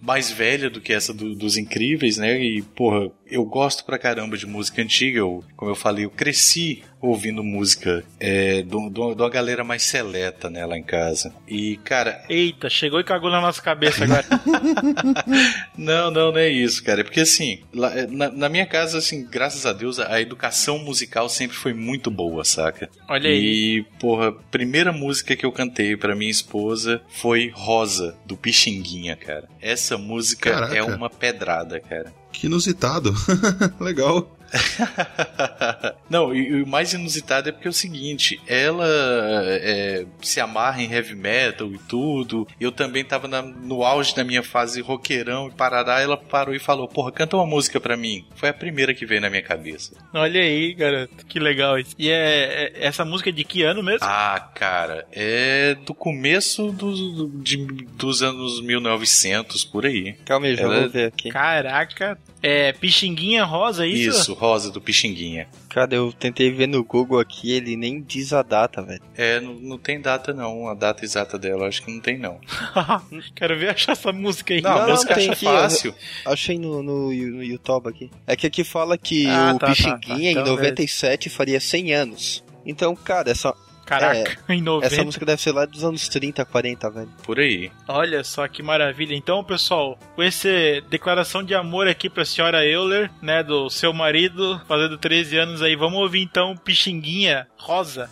[0.00, 2.40] mais velha do que essa do- dos Incríveis, né?
[2.42, 5.18] E, porra, eu gosto pra caramba de música antiga.
[5.18, 10.64] Eu, como eu falei, eu cresci ouvindo música é, de uma galera mais seleta, né,
[10.64, 11.34] lá em casa.
[11.48, 14.24] E, cara, Eita, chegou e cagou na nossa cabeça agora.
[15.76, 17.00] não, não, não é isso, cara.
[17.00, 20.78] É porque assim, lá- é, na, na minha casa, assim, graças a Deus, a educação
[20.78, 22.88] musical sempre foi muito boa, saca?
[23.08, 23.78] Olha aí.
[23.78, 29.16] E, porra, a primeira música que eu cantei pra minha esposa foi Rosa, do Pixinguinha,
[29.16, 29.48] cara.
[29.60, 30.76] Essa música Caraca.
[30.76, 32.12] é uma pedrada, cara.
[32.32, 33.14] Que inusitado.
[33.80, 34.26] Legal.
[36.08, 40.82] Não, e, e o mais inusitado é porque é o seguinte, ela é, se amarra
[40.82, 42.46] em heavy metal e tudo.
[42.60, 46.58] Eu também tava na- no auge da minha fase roqueirão e parará, ela parou e
[46.58, 48.24] falou, porra, canta uma música pra mim.
[48.34, 49.94] Foi a primeira que veio na minha cabeça.
[50.12, 51.94] Olha aí, garoto, que legal isso.
[51.98, 54.00] E é, é- essa música é de que ano mesmo?
[54.06, 56.98] Ah, cara, é do começo dos,
[57.42, 57.66] de-
[57.96, 60.14] dos anos 1900, por aí.
[60.24, 61.30] Calma aí, já Ela- vou ver aqui.
[61.30, 64.18] Caraca, é Pixinguinha Rosa, é isso?
[64.20, 65.46] Isso, Rosa do Pixinguinha.
[65.68, 69.00] Cara, eu tentei ver no Google aqui, ele nem diz a data, velho.
[69.16, 72.40] É, não, não tem data não, a data exata dela, acho que não tem não.
[73.34, 74.60] Quero ver achar essa música aí.
[74.60, 75.94] Não, a música tem acha aqui, fácil.
[76.26, 78.10] eu Achei no, no, no YouTube aqui.
[78.26, 80.40] É que aqui fala que Ah, o tá, tá, Pixinguinha tá.
[80.40, 82.44] em Então, 97 faria 100 anos.
[82.66, 83.54] Então, cara, essa,
[83.84, 84.86] Caraca, em 90.
[84.86, 87.08] essa música deve ser lá dos anos 30, 40, velho.
[87.22, 87.70] Por aí.
[87.88, 89.14] Olha só que maravilha.
[89.14, 90.48] Então, pessoal, com essa
[90.88, 95.76] declaração de amor aqui pra senhora Euler, né, do seu marido, fazendo 13 anos aí,
[95.76, 98.08] vamos ouvir então Pixinguinha Rosa.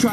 [0.00, 0.08] Tu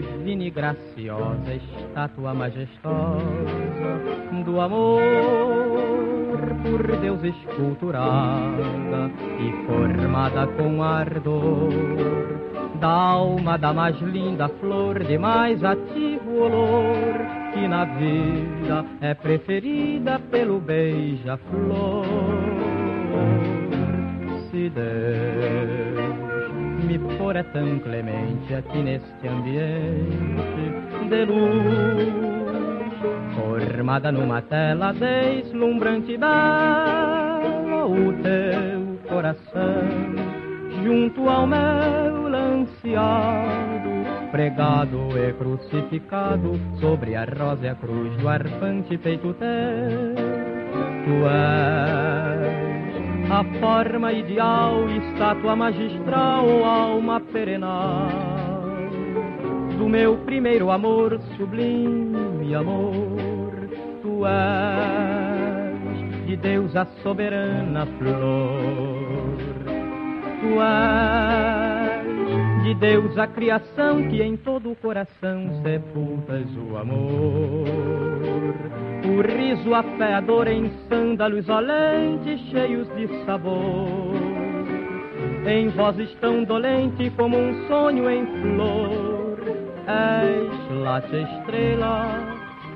[0.00, 3.20] divina e graciosa, estátua majestosa
[4.44, 5.00] do amor,
[6.62, 11.70] por Deus esculturada e formada com ardor
[12.80, 20.18] da alma da mais linda flor, de mais ativo olor, que na vida é preferida
[20.30, 22.06] pelo beija-flor.
[24.50, 25.89] Se Deus
[26.90, 32.12] me for é tão clemente aqui neste ambiente de luz,
[33.36, 39.88] formada numa tela deslumbrante bela, o teu coração
[40.82, 43.90] junto ao meu lanceado,
[44.32, 50.14] pregado e crucificado sobre a rosa e a cruz do arfante peito teu.
[51.04, 52.39] Tu és
[53.30, 58.08] a forma ideal, estátua magistral, alma perenal
[59.78, 63.52] do meu primeiro amor, sublime amor.
[64.02, 69.38] Tu és de Deus a soberana flor.
[70.40, 78.89] Tu és de Deus a criação que em todo o coração sepultas o amor.
[79.04, 84.14] O riso, a fé, a dor em sândalos olentes cheios de sabor.
[85.46, 89.38] Em vozes tão dolente como um sonho em flor.
[89.86, 92.06] És late estrela,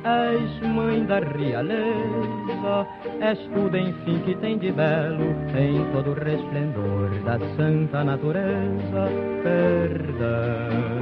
[0.04, 2.86] és mãe da realeza,
[3.20, 9.08] és tudo enfim que tem de belo em todo o resplendor da santa natureza.
[9.42, 10.93] Perdão,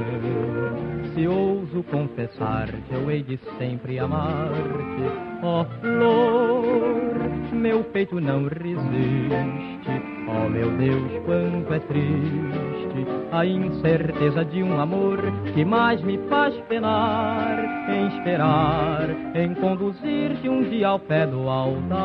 [1.23, 5.03] se ouso confessar-te, eu hei de sempre amar-te,
[5.41, 9.89] ó flor, meu peito não resiste,
[10.27, 15.17] ó meu Deus, quanto é triste a incerteza de um amor
[15.53, 17.57] que mais me faz penar
[17.89, 22.01] em esperar, em conduzir-te um dia ao pé do altar.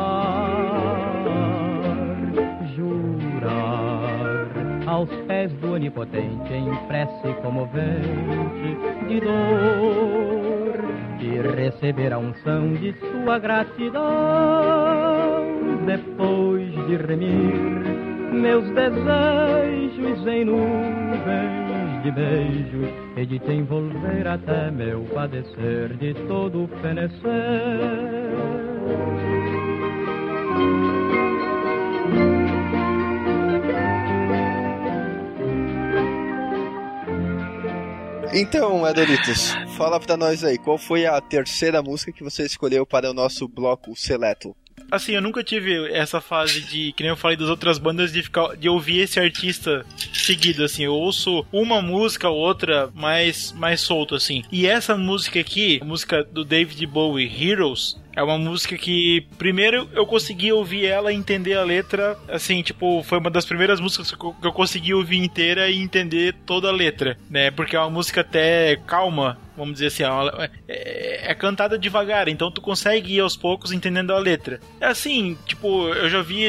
[2.73, 3.98] Jurar
[4.89, 10.79] aos pés do onipotente em prece comovente de dor
[11.19, 14.01] e receber a unção de sua gratidão
[15.85, 17.53] depois de remir
[18.33, 26.67] meus desejos em nuvens de beijos e de te envolver até meu padecer de todo
[26.81, 27.19] fenecer.
[38.31, 43.09] Então, Adoritos, fala pra nós aí, qual foi a terceira música que você escolheu para
[43.09, 44.55] o nosso bloco seleto?
[44.91, 48.23] Assim, eu nunca tive essa fase de, que nem eu falei das outras bandas, de
[48.23, 50.83] ficar de ouvir esse artista seguido, assim.
[50.83, 54.43] Eu ouço uma música ou outra mais, mais solto, assim.
[54.51, 59.89] E essa música aqui, a música do David Bowie, Heroes, é uma música que, primeiro,
[59.93, 64.11] eu consegui ouvir ela e entender a letra, assim, tipo, foi uma das primeiras músicas
[64.11, 67.49] que eu consegui ouvir inteira e entender toda a letra, né?
[67.51, 72.51] Porque é uma música até calma, vamos dizer assim, ela é, é cantada devagar, então
[72.51, 74.59] tu consegue ir aos poucos entendendo a letra.
[74.81, 76.43] É assim, tipo, eu já vi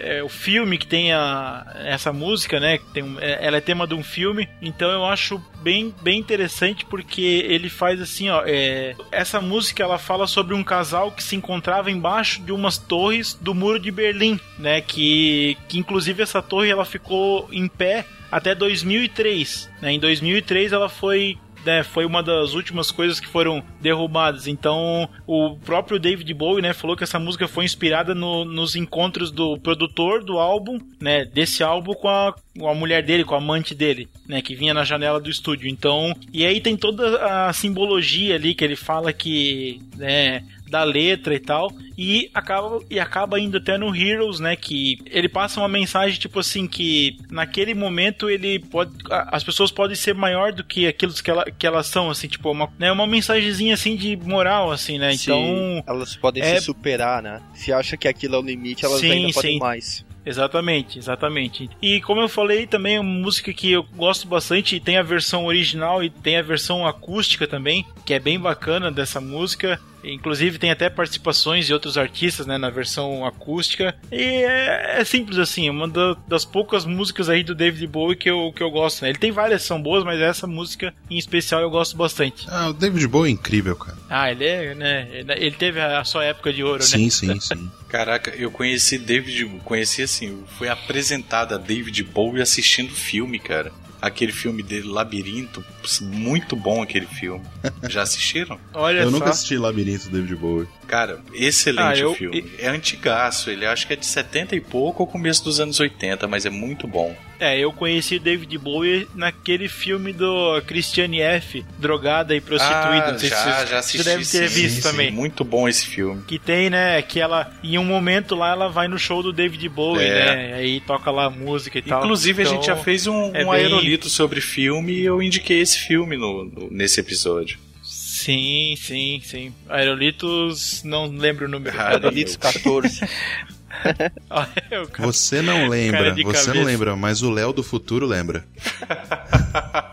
[0.00, 2.78] é, o filme que tem a, essa música, né?
[2.92, 6.84] Tem um- é- ela é tema de um filme, então eu acho bem, bem interessante
[6.84, 11.34] porque ele faz assim, ó, é, essa música ela fala sobre um casal que se
[11.34, 14.82] encontrava embaixo de umas torres do muro de Berlim, né?
[14.82, 19.92] Que, que inclusive essa torre ela ficou em pé até 2003, né?
[19.92, 24.46] Em 2003 ela foi né, foi uma das últimas coisas que foram derrubadas.
[24.46, 29.30] Então, o próprio David Bowie, né, falou que essa música foi inspirada no- nos encontros
[29.30, 33.38] do produtor do álbum, né, desse álbum com a, com a mulher dele, com a
[33.38, 35.68] amante dele, né, que vinha na janela do estúdio.
[35.68, 40.42] Então, e aí tem toda a simbologia ali que ele fala que, né,
[40.74, 45.28] da letra e tal, e acaba e acaba indo até no Heroes, né, que ele
[45.28, 50.52] passa uma mensagem tipo assim que naquele momento ele pode as pessoas podem ser maior
[50.52, 53.94] do que aquilo que, ela, que elas são, assim, tipo uma, né, uma mensagenzinha assim
[53.94, 55.12] de moral assim, né?
[55.16, 57.40] Se Então, elas podem é- se superar, né?
[57.54, 59.58] Se acha que aquilo é o limite, elas Sim, ainda podem sim.
[59.60, 60.04] mais.
[60.26, 61.70] Exatamente, exatamente.
[61.80, 65.02] E como eu falei, também é uma música que eu gosto bastante, e tem a
[65.02, 69.78] versão original e tem a versão acústica também, que é bem bacana dessa música.
[70.04, 73.94] Inclusive tem até participações de outros artistas, né, na versão acústica.
[74.12, 78.16] E é, é simples assim, é uma da- das poucas músicas aí do David Bowie
[78.16, 79.10] que eu, que eu gosto, né.
[79.10, 82.46] Ele tem várias que são boas, mas essa música em especial eu gosto bastante.
[82.48, 83.96] Ah, o David Bowie é incrível, cara.
[84.10, 87.10] Ah, ele é, né, ele teve a sua época de ouro, Sim, né.
[87.10, 87.70] sim, sim.
[87.88, 93.72] Caraca, eu conheci David, conheci assim, foi apresentada a David Bowie assistindo o filme, cara.
[94.02, 95.64] Aquele filme dele, Labirinto,
[96.00, 97.44] muito bom aquele filme.
[97.88, 98.58] Já assistiram?
[98.74, 99.10] Olha eu só.
[99.10, 100.68] nunca assisti Labirinto do David Bowie.
[100.86, 102.44] Cara, excelente Ah, eu- o filme.
[102.58, 106.26] É antigaço, ele acho que é de 70 e pouco ou começo dos anos 80,
[106.28, 107.16] mas é muito bom.
[107.40, 113.06] É, eu conheci David Bowie naquele filme do Christiane F, drogada e prostituída.
[113.08, 113.98] Ah, não sei se já, já assisti.
[113.98, 115.10] você deve ter sim, visto sim, também.
[115.10, 116.22] Muito bom esse filme.
[116.28, 119.68] Que tem, né, que ela, em um momento lá, ela vai no show do David
[119.68, 120.24] Bowie, É.
[120.36, 122.02] né, aí toca lá a música e tal.
[122.04, 125.20] Inclusive, a Então, gente já fez um, é um bem- aerolito sobre filme e eu
[125.22, 127.58] indiquei esse filme no, no- nesse episódio.
[127.82, 129.54] Sim, sim, sim.
[129.68, 131.78] Aerolitos, não lembro o número.
[131.80, 133.00] Aerolitos 14.
[134.30, 136.52] Olha, o cara- Você não lembra, você não cabeça.
[136.64, 138.44] lembra, mas o Léo do futuro lembra.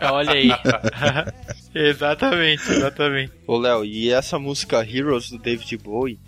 [0.10, 0.50] Olha aí.
[1.74, 3.32] exatamente, exatamente.
[3.46, 6.18] Ô, Léo, e essa música Heroes do David Bowie,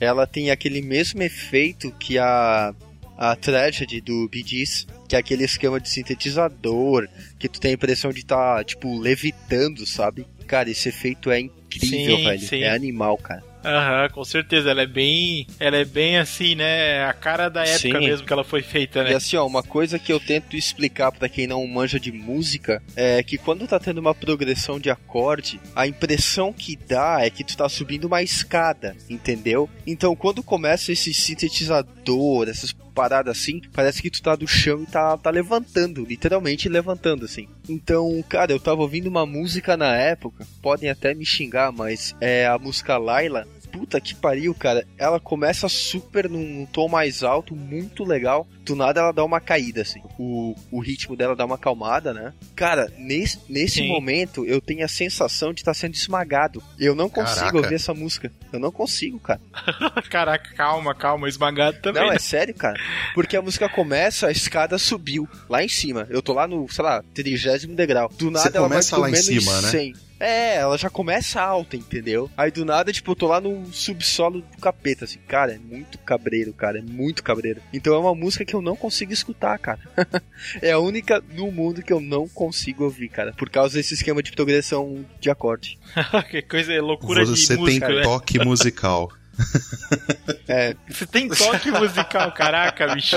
[0.00, 2.74] ela tem aquele mesmo efeito que a,
[3.16, 7.06] a Tragedy do Bee Gees, que é aquele esquema de sintetizador,
[7.38, 10.26] que tu tem a impressão de estar, tipo, levitando, sabe?
[10.46, 12.40] Cara, esse efeito é incrível, Sim, velho.
[12.40, 12.62] sim.
[12.62, 13.42] É animal, cara.
[13.64, 14.70] Aham, com certeza.
[14.70, 15.46] Ela é bem.
[15.58, 17.02] Ela é bem assim, né?
[17.04, 18.06] A cara da época Sim.
[18.06, 19.14] mesmo que ela foi feita, E né?
[19.14, 23.22] assim, ó, uma coisa que eu tento explicar pra quem não manja de música é
[23.22, 27.56] que quando tá tendo uma progressão de acorde, a impressão que dá é que tu
[27.56, 29.70] tá subindo uma escada, entendeu?
[29.86, 34.86] Então quando começa esse sintetizador, essas paradas assim, parece que tu tá do chão e
[34.86, 37.48] tá, tá levantando, literalmente levantando assim.
[37.68, 42.46] Então, cara, eu tava ouvindo uma música na época, podem até me xingar, mas é
[42.46, 43.46] a música Laila.
[43.74, 44.86] Puta que pariu, cara.
[44.96, 48.46] Ela começa super num tom mais alto, muito legal.
[48.62, 50.00] Do nada ela dá uma caída, assim.
[50.16, 52.32] O, o ritmo dela dá uma acalmada, né?
[52.54, 53.88] Cara, nesse, nesse Sim.
[53.88, 56.62] momento eu tenho a sensação de estar sendo esmagado.
[56.78, 57.56] Eu não consigo Caraca.
[57.56, 58.30] ouvir essa música.
[58.52, 59.40] Eu não consigo, cara.
[60.08, 62.00] Caraca, calma, calma, esmagado também.
[62.00, 62.16] Não, né?
[62.16, 62.78] é sério, cara.
[63.12, 66.06] Porque a música começa, a escada subiu lá em cima.
[66.10, 68.08] Eu tô lá no, sei lá, trigésimo degrau.
[68.16, 69.92] Do nada Você ela vai começa pro lá em menos cima, né?
[70.18, 70.26] 100.
[70.26, 72.30] É, ela já começa alta, entendeu?
[72.36, 75.18] Aí do nada, tipo, eu tô lá no subsolo do capeta, assim.
[75.26, 76.78] Cara, é muito cabreiro, cara.
[76.78, 77.60] É muito cabreiro.
[77.72, 79.80] Então é uma música que eu não consigo escutar, cara.
[80.62, 83.32] é a única no mundo que eu não consigo ouvir, cara.
[83.32, 85.78] Por causa desse esquema de progressão de acorde.
[86.30, 88.02] que coisa, é loucura Você de música, tem né?
[88.02, 89.10] toque musical.
[90.46, 93.16] É, Você tem toque musical, caraca, bicho.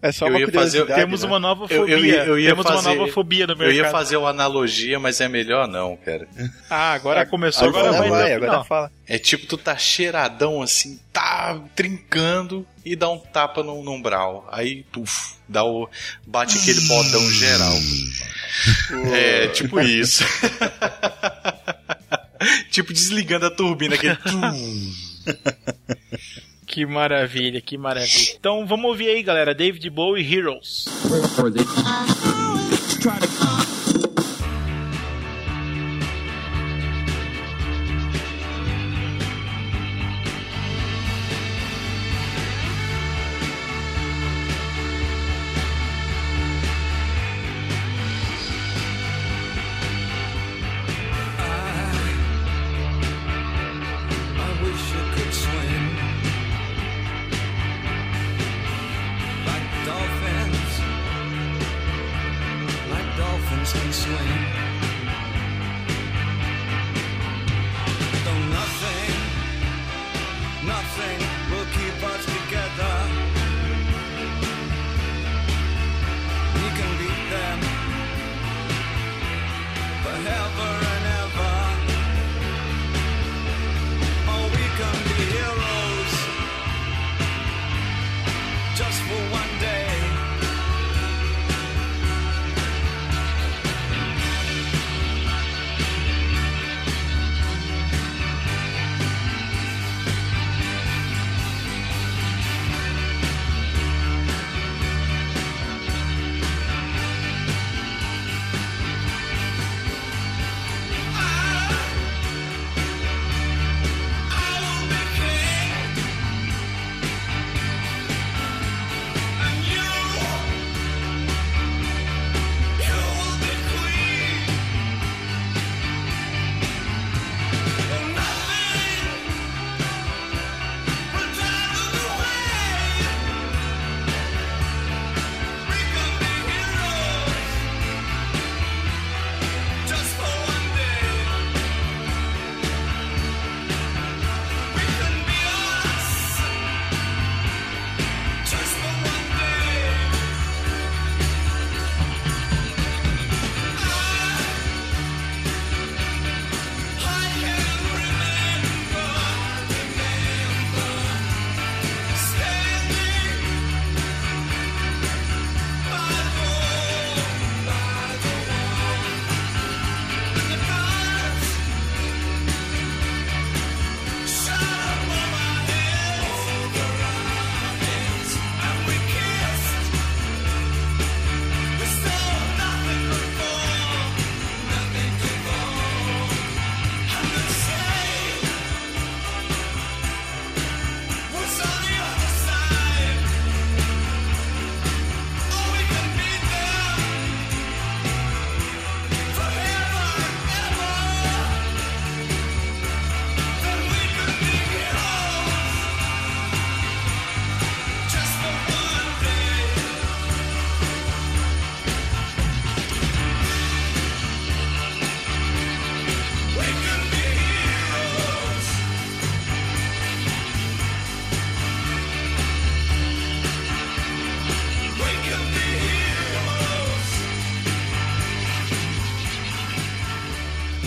[0.00, 0.86] É só Eu uma ia fazer-.
[0.86, 1.28] Temos né?
[1.28, 1.94] uma nova Eu, fobia.
[1.94, 3.76] eu ia, eu ia Temos fazer, uma nova fobia no Eu mercado.
[3.76, 6.26] ia fazer uma analogia, mas é melhor não, cara.
[6.70, 8.90] Ah, agora começou, agora, Agora vai, vai, agora fala.
[9.06, 14.48] É tipo, tu tá cheiradão assim, tá trincando e dá um tapa no, no umbral.
[14.50, 15.88] Aí, puf, dá o,
[16.26, 17.74] bate aquele bodão geral.
[19.12, 20.24] É, tipo isso.
[22.70, 24.16] tipo desligando a turbina, aquele.
[26.72, 28.34] Que maravilha, que maravilha.
[28.40, 29.54] Então vamos ouvir aí, galera.
[29.54, 30.86] David Bowie Heroes.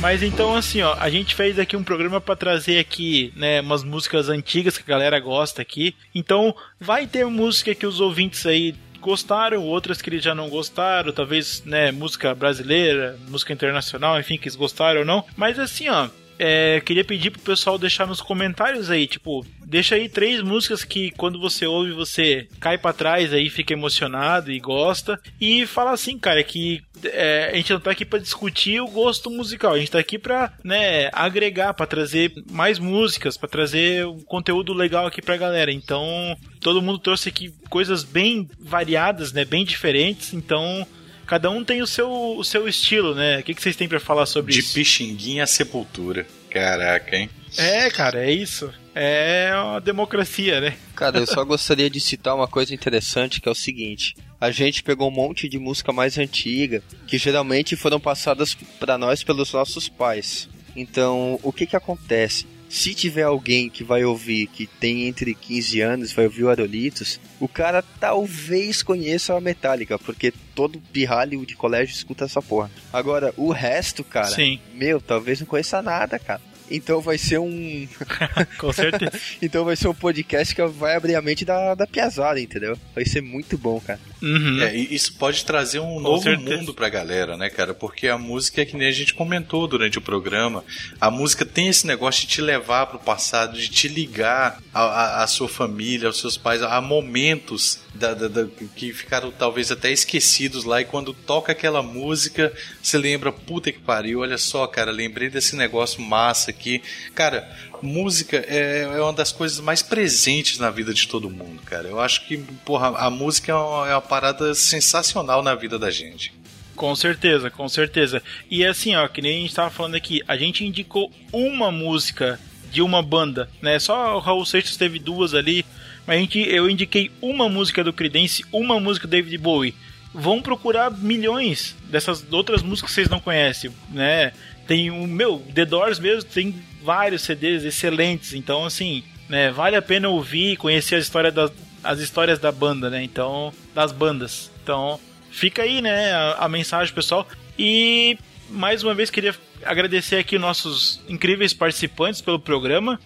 [0.06, 3.84] Mas então, assim, ó, a gente fez aqui um programa pra trazer aqui, né, umas
[3.84, 5.96] músicas antigas que a galera gosta aqui.
[6.14, 11.12] Então, vai ter música que os ouvintes aí gostaram, outras que eles já não gostaram,
[11.12, 15.26] talvez, né, música brasileira, música internacional, enfim, que eles gostaram ou não.
[15.36, 16.08] Mas assim, ó,
[16.38, 21.12] é, queria pedir pro pessoal deixar nos comentários aí, tipo, deixa aí três músicas que
[21.12, 25.20] quando você ouve você cai pra trás aí, fica emocionado e gosta.
[25.40, 29.30] E fala assim, cara, que é, a gente não tá aqui pra discutir o gosto
[29.30, 34.20] musical, a gente tá aqui pra, né, agregar, pra trazer mais músicas, pra trazer um
[34.20, 35.72] conteúdo legal aqui pra galera.
[35.72, 40.88] Então, todo mundo trouxe aqui coisas bem variadas, né, bem diferentes, então
[41.26, 43.40] cada um tem o seu, o seu estilo, né?
[43.40, 44.76] O que, que vocês têm pra falar sobre De isso?
[44.76, 46.26] Pixinguinha a sepultura.
[46.50, 47.30] Caraca, hein?
[47.58, 48.72] É, cara, é isso.
[48.98, 50.78] É uma democracia, né?
[50.96, 54.82] Cara, eu só gostaria de citar uma coisa interessante que é o seguinte: a gente
[54.82, 59.90] pegou um monte de música mais antiga que geralmente foram passadas pra nós pelos nossos
[59.90, 60.48] pais.
[60.74, 62.48] Então, o que que acontece?
[62.68, 67.20] se tiver alguém que vai ouvir, que tem entre 15 anos, vai ouvir o Aerolitos,
[67.40, 72.70] o cara talvez conheça a Metallica, porque todo pirralho de colégio escuta essa porra.
[72.92, 74.60] Agora, o resto, cara, Sim.
[74.74, 76.42] meu, talvez não conheça nada, cara.
[76.70, 77.88] Então vai ser um.
[78.58, 79.12] Com certeza.
[79.42, 82.78] então vai ser um podcast que vai abrir a mente da, da piazada, entendeu?
[82.94, 84.00] Vai ser muito bom, cara.
[84.26, 84.60] Uhum.
[84.62, 86.58] É, isso pode trazer um novo certeza.
[86.58, 87.76] mundo pra galera, né, cara?
[87.76, 90.64] Porque a música é que nem a gente comentou durante o programa.
[91.00, 95.48] A música tem esse negócio de te levar pro passado, de te ligar à sua
[95.48, 100.82] família, aos seus pais, a momentos da- da- da- que ficaram talvez até esquecidos lá.
[100.82, 105.56] E quando toca aquela música, você lembra, puta que pariu, olha só, cara, lembrei desse
[105.56, 106.82] negócio massa aqui.
[107.14, 107.48] Cara,
[107.82, 111.88] música é, é uma das coisas mais presentes na vida de todo mundo, cara.
[111.88, 115.92] Eu acho que, porra, a música é uma, é uma parada sensacional na vida da
[115.92, 116.34] gente.
[116.76, 118.22] Com certeza, com certeza.
[118.52, 122.40] E assim, ó, que nem a gente tava falando aqui, a gente indicou uma música
[122.72, 123.80] de uma banda, né?
[123.80, 125.66] Só o Raul Seixas teve duas ali,
[126.06, 129.74] mas a gente, eu indiquei uma música do Creedence, uma música do David Bowie.
[130.14, 134.34] Vão procurar milhões dessas outras músicas que vocês não conhecem, né?
[134.68, 136.56] Tem o meu, The Doors mesmo, tem
[136.86, 141.52] vários CDs excelentes, então assim, né, vale a pena ouvir e conhecer a história das
[141.86, 143.04] as histórias da banda, né?
[143.04, 144.52] Então, das bandas.
[144.64, 145.00] Então,
[145.30, 147.28] fica aí, né, a, a mensagem, pessoal.
[147.58, 148.18] E
[148.50, 153.00] mais uma vez queria agradecer aqui nossos incríveis participantes pelo programa.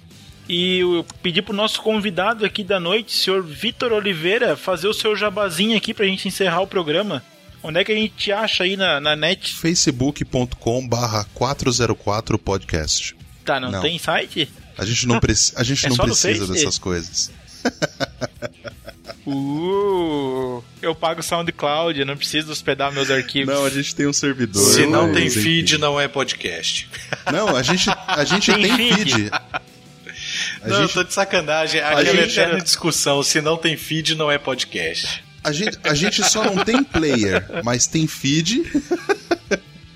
[0.48, 5.16] E eu pedi pro nosso convidado aqui da noite, senhor Vitor Oliveira, fazer o seu
[5.16, 7.24] jabazinho aqui pra gente encerrar o programa.
[7.62, 9.54] Onde é que a gente te acha aí na, na net?
[9.54, 13.19] facebook.com barra 404 podcast.
[13.50, 13.82] Tá, não, Não.
[13.82, 14.48] tem site?
[14.78, 17.32] A gente não, preci a gente É não precisa dessas coisas.
[19.28, 23.54] Uh, eu pago SoundCloud, eu não preciso hospedar meus arquivos.
[23.54, 24.64] Não, a gente tem um servidor.
[24.74, 25.42] Se não tem enfim.
[25.42, 26.90] feed, não é podcast.
[27.32, 29.12] Não, a gente, a gente Tem tem, feed?
[29.14, 29.30] feed.
[29.32, 31.80] A não, eu gente, tô de sacanagem.
[31.82, 33.22] Aquela gente- eterna discussão.
[33.22, 35.24] Se não tem feed, não é podcast.
[35.44, 38.64] a, gente, a gente só não tem player, mas tem feed.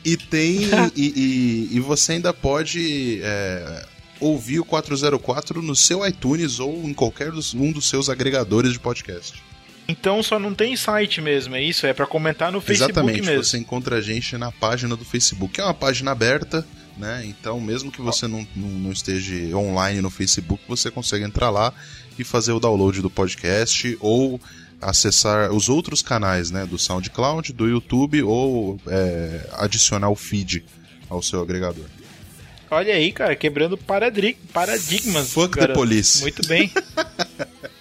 [0.03, 0.69] E tem.
[0.95, 3.85] E, e, e você ainda pode é,
[4.19, 8.79] ouvir o 404 no seu iTunes ou em qualquer dos, um dos seus agregadores de
[8.79, 9.41] podcast.
[9.87, 11.85] Então só não tem site mesmo, é isso?
[11.85, 13.43] É pra comentar no Facebook Exatamente, mesmo.
[13.43, 16.65] você encontra a gente na página do Facebook, é uma página aberta,
[16.97, 17.23] né?
[17.25, 21.73] Então, mesmo que você não, não, não esteja online no Facebook, você consegue entrar lá
[22.17, 24.39] e fazer o download do podcast ou
[24.85, 26.65] acessar os outros canais, né?
[26.65, 30.63] Do SoundCloud, do YouTube ou é, adicionar o feed
[31.09, 31.85] ao seu agregador.
[32.69, 35.31] Olha aí, cara, quebrando paradigmas.
[35.31, 35.79] Fuck the garoto.
[35.79, 36.21] police.
[36.21, 36.71] Muito bem.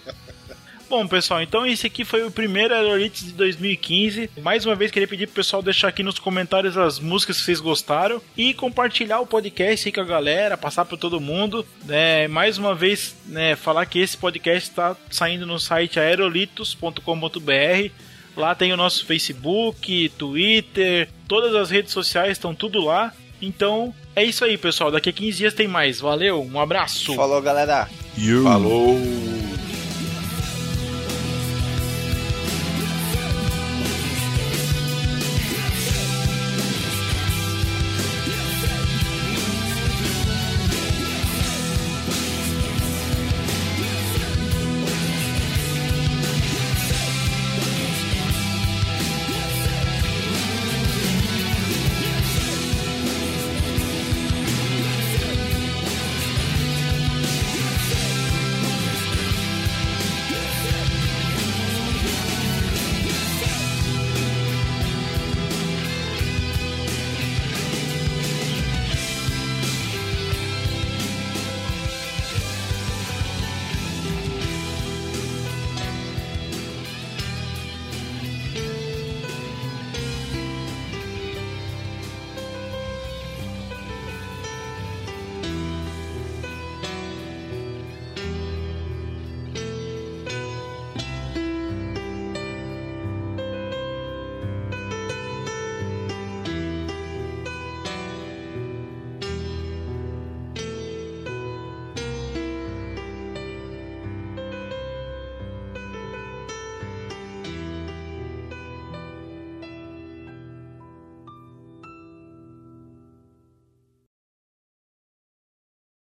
[0.92, 4.28] Bom, pessoal, então esse aqui foi o primeiro Aerolites de 2015.
[4.42, 7.60] Mais uma vez, queria pedir pro pessoal deixar aqui nos comentários as músicas que vocês
[7.60, 11.66] gostaram e compartilhar o podcast aí com a galera, passar para todo mundo.
[11.86, 12.28] né?
[12.28, 17.90] mais uma vez, né, falar que esse podcast está saindo no site aerolitos.com.br.
[18.36, 23.14] Lá tem o nosso Facebook, Twitter, todas as redes sociais estão tudo lá.
[23.40, 24.90] Então é isso aí, pessoal.
[24.90, 26.00] Daqui a 15 dias tem mais.
[26.00, 27.14] Valeu, um abraço.
[27.14, 27.88] Falou, galera.
[28.14, 28.42] You.
[28.42, 29.51] Falou!